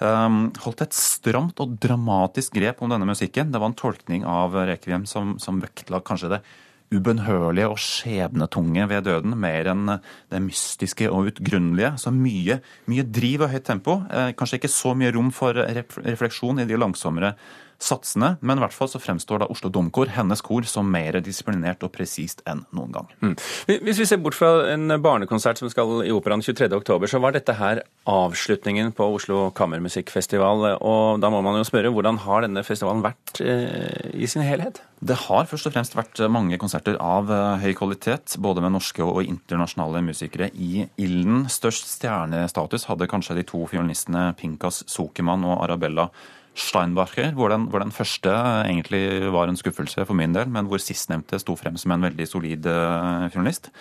Um, 0.02 0.48
holdt 0.64 0.80
et 0.82 0.96
stramt 0.98 1.60
og 1.62 1.76
dramatisk 1.78 2.56
grep 2.58 2.80
om 2.82 2.90
denne 2.90 3.06
musikken. 3.06 3.52
Det 3.54 3.60
var 3.62 3.70
en 3.70 3.78
tolkning 3.78 4.24
av 4.26 4.56
Rekviem 4.66 5.04
som, 5.06 5.36
som 5.38 5.60
vektla 5.62 6.00
kanskje 6.02 6.32
det 6.32 6.40
ubønnhørlige 6.92 7.70
og 7.72 7.80
skjebnetunge 7.80 8.88
ved 8.92 9.06
døden, 9.08 9.36
mer 9.40 9.70
enn 9.72 9.96
det 9.96 10.42
mystiske 10.44 11.08
og 11.12 11.32
utgrunnelige. 11.32 11.94
Så 12.02 12.12
mye, 12.16 12.60
mye 12.92 13.08
driv 13.08 13.46
og 13.48 13.54
høyt 13.54 13.68
tempo. 13.70 14.02
Eh, 14.12 14.32
kanskje 14.38 14.60
ikke 14.60 14.74
så 14.74 14.94
mye 14.98 15.14
rom 15.16 15.32
for 15.36 15.56
refleksjon 15.56 16.64
i 16.64 16.68
de 16.70 16.80
langsommere 16.80 17.36
satsene, 17.82 18.36
men 18.42 18.60
i 18.60 18.64
hvert 18.64 18.76
fall 18.76 18.90
så 18.92 19.02
fremstår 19.02 19.44
da 19.44 19.50
Oslo 19.52 19.72
Domkor, 19.74 20.12
hennes 20.14 20.44
kor, 20.46 20.66
som 20.70 20.90
mer 20.92 21.18
disiplinert 21.24 21.84
og 21.86 21.94
presist 21.96 22.44
enn 22.50 22.64
noen 22.76 22.94
gang. 22.96 23.10
Mm. 23.24 23.36
Hvis 23.88 24.02
vi 24.02 24.08
ser 24.10 24.22
bort 24.22 24.38
fra 24.38 24.70
en 24.72 24.98
barnekonsert 25.02 25.62
som 25.62 25.72
skal 25.72 26.04
i 26.06 26.14
Operaen 26.14 26.44
23.10, 26.46 27.08
så 27.10 27.22
var 27.24 27.36
dette 27.36 27.56
her 27.58 27.84
avslutningen 28.10 28.94
på 28.98 29.08
Oslo 29.18 29.50
Kammermusikkfestival. 29.58 30.68
Og 30.78 31.22
da 31.22 31.32
må 31.34 31.42
man 31.46 31.60
jo 31.60 31.68
spørre, 31.68 31.92
hvordan 31.94 32.22
har 32.26 32.46
denne 32.46 32.64
festivalen 32.66 33.04
vært 33.06 33.42
eh, 33.44 34.12
i 34.14 34.30
sin 34.30 34.46
helhet? 34.46 34.82
Det 35.02 35.18
har 35.24 35.48
først 35.50 35.66
og 35.66 35.74
fremst 35.74 35.96
vært 35.98 36.20
mange 36.30 36.60
konserter 36.62 37.00
av 37.02 37.32
eh, 37.34 37.64
høy 37.64 37.74
kvalitet, 37.78 38.36
både 38.42 38.62
med 38.62 38.76
norske 38.76 39.06
og 39.06 39.24
internasjonale 39.26 40.04
musikere 40.06 40.52
i 40.54 40.86
ilden. 41.02 41.48
Størst 41.50 41.90
stjernestatus 41.96 42.86
hadde 42.90 43.10
kanskje 43.10 43.40
de 43.40 43.48
to 43.50 43.64
fiolinistene 43.70 44.30
Pinkas 44.38 44.84
Sokeman 44.92 45.48
og 45.48 45.64
Arabella 45.66 46.10
Steinbacher, 46.52 47.32
hvor 47.38 47.52
den, 47.54 47.70
hvor 47.72 47.80
den, 47.80 47.94
første 47.96 48.32
egentlig 48.68 49.32
var 49.32 49.48
en 49.48 49.60
skuffelse 49.60 50.04
for 50.08 50.18
min 50.18 50.34
del, 50.36 50.50
men 50.52 50.68
hvor 50.68 50.82
sistnevnte 50.84 51.40
sto 51.40 51.56
frem 51.56 51.78
som 51.80 51.94
en 51.96 52.04
veldig 52.10 52.28
solid 52.28 52.68
uh, 52.68 53.30
journalist. 53.32 53.72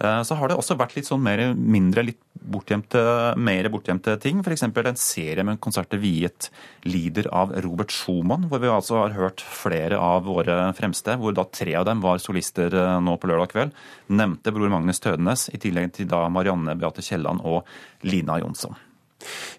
Uh, 0.00 0.22
så 0.24 0.36
har 0.36 0.48
det 0.48 0.56
også 0.56 0.78
vært 0.80 0.94
litt 0.96 1.08
sånn 1.08 1.20
mer, 1.24 1.42
mindre, 1.52 2.06
litt 2.08 2.20
bortgjemte, 2.40 3.02
mer 3.36 3.68
bortgjemte 3.72 4.16
ting. 4.22 4.40
F.eks. 4.40 4.64
en 4.64 5.00
serie 5.00 5.44
med 5.44 5.60
konserter 5.60 6.00
viet 6.00 6.48
lider 6.88 7.28
av 7.28 7.52
Robert 7.64 7.92
Schumann, 7.92 8.48
hvor 8.48 8.64
vi 8.64 8.72
altså 8.72 9.02
har 9.02 9.16
hørt 9.16 9.44
flere 9.44 10.00
av 10.00 10.24
våre 10.24 10.72
fremste, 10.78 11.18
hvor 11.20 11.36
da 11.36 11.44
tre 11.52 11.76
av 11.76 11.84
dem 11.88 12.00
var 12.04 12.22
solister 12.22 12.72
nå 13.04 13.20
på 13.20 13.28
lørdag 13.28 13.52
kveld. 13.52 13.76
Nevnte 14.08 14.56
bror 14.56 14.72
Magnus 14.72 15.04
Tødenes, 15.04 15.50
i 15.52 15.60
tillegg 15.60 15.92
til 15.96 16.08
da 16.08 16.26
Marianne 16.32 16.78
Beate 16.80 17.04
Kielland 17.04 17.44
og 17.44 17.64
Lina 18.08 18.40
Jonsson. 18.40 18.76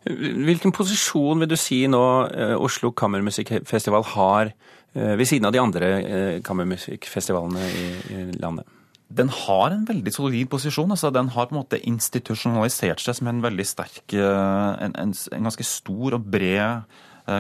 Hvilken 0.07 0.73
posisjon 0.75 1.41
vil 1.41 1.49
du 1.51 1.57
si 1.59 1.81
nå 1.89 2.03
eh, 2.29 2.55
Oslo 2.61 2.93
Kammermusikkfestival 2.95 4.05
har 4.13 4.51
eh, 4.51 5.13
ved 5.17 5.25
siden 5.27 5.49
av 5.49 5.55
de 5.55 5.61
andre 5.61 5.91
eh, 5.99 6.37
kammermusikkfestivalene 6.45 7.69
i 7.71 8.21
landet? 8.37 8.69
Den 9.07 9.31
har 9.31 9.71
en 9.71 9.85
veldig 9.87 10.11
solid 10.11 10.49
posisjon. 10.51 10.91
altså 10.91 11.11
Den 11.15 11.31
har 11.31 11.47
på 11.47 11.55
en 11.55 11.61
måte 11.61 11.79
institusjonalisert 11.79 13.01
seg 13.03 13.15
som 13.17 13.29
en 13.31 13.43
veldig 13.43 13.65
sterk, 13.65 14.03
en, 14.11 14.95
en, 14.99 15.13
en 15.15 15.47
ganske 15.47 15.63
stor 15.63 16.17
og 16.17 16.25
bred 16.27 16.83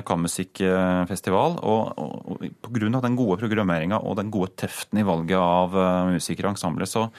kammermusikkfestival. 0.07 1.57
Og, 1.67 1.91
og, 1.99 2.37
og 2.37 2.71
pga. 2.71 3.01
den 3.03 3.19
gode 3.19 3.35
programmeringa 3.43 3.99
og 3.99 4.15
den 4.21 4.31
gode 4.31 4.55
teften 4.63 5.03
i 5.03 5.05
valget 5.07 5.43
av 5.43 5.75
musikere 6.13 6.47
og 6.47 6.55
ensembler, 6.55 6.87
så 6.87 7.09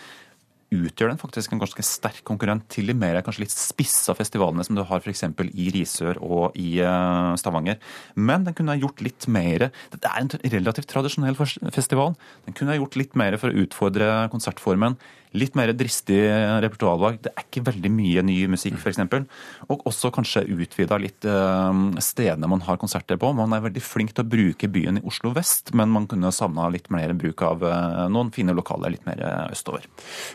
utgjør 0.74 1.12
den 1.12 1.20
faktisk 1.20 1.52
en 1.54 1.60
ganske 1.62 1.84
sterk 1.86 2.20
konkurrent 2.28 2.66
til 2.72 2.90
de 2.90 2.96
mer 2.96 3.20
kanskje 3.24 3.46
litt 3.46 3.54
spissa 3.54 4.14
festivalene 4.16 4.64
som 4.66 4.76
du 4.76 4.82
har 4.84 5.00
f.eks. 5.00 5.24
i 5.48 5.68
Risør 5.74 6.20
og 6.20 6.58
i 6.60 6.80
eh, 6.84 7.30
Stavanger. 7.40 7.78
Men 8.16 8.44
den 8.44 8.56
kunne 8.56 8.74
ha 8.74 8.80
gjort 8.80 9.00
litt 9.04 9.28
mer 9.32 9.68
Det 9.68 10.04
er 10.04 10.20
en 10.20 10.32
relativt 10.52 10.90
tradisjonell 10.90 11.38
festival. 11.38 12.16
Den 12.46 12.56
kunne 12.58 12.74
ha 12.74 12.80
gjort 12.80 12.98
litt 13.00 13.16
mer 13.16 13.38
for 13.40 13.50
å 13.50 13.64
utfordre 13.64 14.28
konsertformen 14.32 14.98
Litt 15.36 15.56
mer 15.58 15.72
dristig 15.76 16.18
repertoarvalg. 16.62 17.20
Det 17.24 17.32
er 17.34 17.44
ikke 17.44 17.64
veldig 17.68 17.90
mye 17.92 18.24
ny 18.24 18.36
musikk, 18.50 18.78
f.eks. 18.80 19.00
Og 19.68 19.84
også 19.88 20.10
kanskje 20.14 20.46
utvida 20.48 20.98
litt 21.00 21.26
uh, 21.28 21.72
stedene 22.02 22.50
man 22.50 22.64
har 22.66 22.80
konserter 22.80 23.20
på. 23.20 23.32
Man 23.36 23.52
er 23.56 23.64
veldig 23.66 23.82
flink 23.84 24.14
til 24.14 24.24
å 24.24 24.30
bruke 24.36 24.70
byen 24.72 25.00
i 25.00 25.04
Oslo 25.08 25.34
vest, 25.36 25.74
men 25.76 25.92
man 25.94 26.08
kunne 26.10 26.32
savna 26.34 26.68
litt 26.72 26.88
mer 26.94 27.12
bruk 27.18 27.44
av 27.46 27.64
uh, 27.64 28.06
noen 28.12 28.32
fine 28.34 28.56
lokaler 28.56 28.94
litt 28.94 29.06
mer 29.08 29.20
østover. 29.48 29.84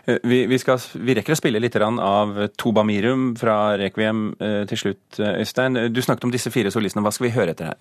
Eh, 0.06 0.21
vi, 0.23 0.43
vi, 0.49 0.62
skal, 0.62 0.82
vi 1.01 1.17
rekker 1.17 1.36
å 1.36 1.39
spille 1.39 1.62
litt 1.62 1.79
av 1.84 2.38
Toba 2.60 2.84
Mirum 2.86 3.32
fra 3.39 3.73
Requiem 3.82 4.27
til 4.69 4.79
slutt, 4.79 5.17
Øystein. 5.17 5.79
Du 5.91 6.01
snakket 6.06 6.27
om 6.27 6.34
disse 6.34 6.51
fire 6.53 6.71
solistene. 6.71 7.01
Hva 7.03 7.12
skal 7.15 7.27
vi 7.27 7.34
høre 7.34 7.56
etter 7.56 7.71
her? 7.71 7.79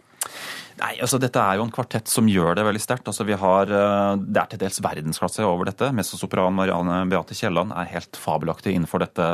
Nei, 0.81 0.95
altså 1.05 1.19
Dette 1.21 1.41
er 1.43 1.59
jo 1.59 1.67
en 1.67 1.75
kvartett 1.75 2.09
som 2.11 2.29
gjør 2.31 2.57
det 2.59 2.65
veldig 2.67 2.83
sterkt. 2.83 3.09
Altså, 3.11 3.27
vi 3.29 3.37
har, 3.39 3.69
det 3.69 4.41
er 4.41 4.51
til 4.51 4.63
dels 4.63 4.81
verdensklasse 4.83 5.45
over 5.47 5.69
dette. 5.69 5.91
Mezzosopran 5.95 6.57
Marianne 6.57 7.03
Beate 7.11 7.37
Kielland 7.37 7.75
er 7.77 7.91
helt 7.93 8.19
fabelaktig 8.19 8.75
innenfor 8.75 9.03
dette 9.05 9.27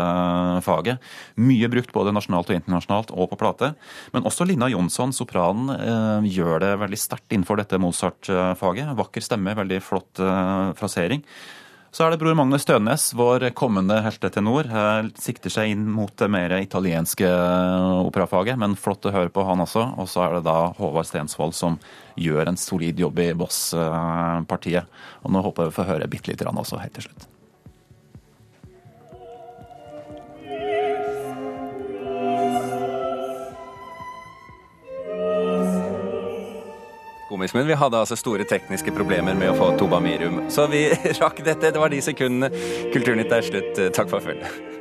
faget. 0.66 1.04
Mye 1.40 1.70
brukt 1.72 1.94
både 1.94 2.14
nasjonalt 2.16 2.50
og 2.52 2.58
internasjonalt 2.58 3.14
og 3.14 3.30
på 3.32 3.38
plate. 3.40 3.72
Men 4.14 4.26
også 4.28 4.46
Lina 4.48 4.68
Jonsson, 4.72 5.14
sopranen, 5.14 5.70
eh, 5.74 6.28
gjør 6.34 6.60
det 6.64 6.72
veldig 6.82 7.00
sterkt 7.00 7.32
innenfor 7.32 7.60
dette 7.60 7.80
Mozart-faget. 7.80 8.94
Vakker 8.98 9.24
stemme, 9.24 9.56
veldig 9.58 9.80
flott 9.84 10.22
eh, 10.22 10.74
frasering. 10.78 11.24
Så 11.90 12.04
er 12.04 12.12
det 12.12 12.18
bror 12.20 12.36
Magnus 12.36 12.66
Stønes, 12.66 13.06
vår 13.16 13.46
kommende 13.56 13.96
heltetenor. 14.04 14.68
Sikter 15.16 15.52
seg 15.52 15.72
inn 15.72 15.86
mot 15.88 16.12
det 16.20 16.28
mer 16.30 16.52
italienske 16.58 17.30
operafaget, 18.04 18.60
men 18.60 18.76
flott 18.76 19.08
å 19.08 19.14
høre 19.14 19.32
på 19.32 19.46
han 19.48 19.64
også. 19.64 19.86
Og 19.96 20.10
så 20.12 20.26
er 20.26 20.36
det 20.36 20.44
da 20.50 20.58
Håvard 20.76 21.08
Stensvold 21.08 21.56
som 21.56 21.80
gjør 22.20 22.52
en 22.52 22.60
solid 22.60 23.00
jobb 23.00 23.24
i 23.24 23.32
Boss-partiet. 23.40 25.00
Og 25.24 25.32
nå 25.32 25.42
håper 25.48 25.64
jeg 25.64 25.72
vi 25.72 25.78
får 25.80 25.90
høre 25.94 26.12
bitte 26.12 26.34
lite 26.34 26.44
grann 26.44 26.60
også 26.60 26.82
helt 26.82 26.96
til 27.00 27.08
slutt. 27.08 27.28
Komisk, 37.28 37.56
men 37.58 37.68
vi 37.68 37.76
hadde 37.78 38.00
altså 38.00 38.16
store 38.18 38.46
tekniske 38.48 38.94
problemer 38.96 39.36
med 39.38 39.52
å 39.52 39.58
få 39.58 39.72
Toba 39.80 40.00
Mirum. 40.04 40.44
Så 40.52 40.66
vi 40.72 40.86
rakk 41.22 41.44
dette. 41.44 41.72
Det 41.74 41.80
var 41.80 41.92
de 41.92 42.02
sekundene. 42.04 42.50
Kulturnytt 42.94 43.32
er 43.32 43.46
slutt. 43.46 43.86
Takk 43.96 44.10
for 44.10 44.24
følget. 44.24 44.77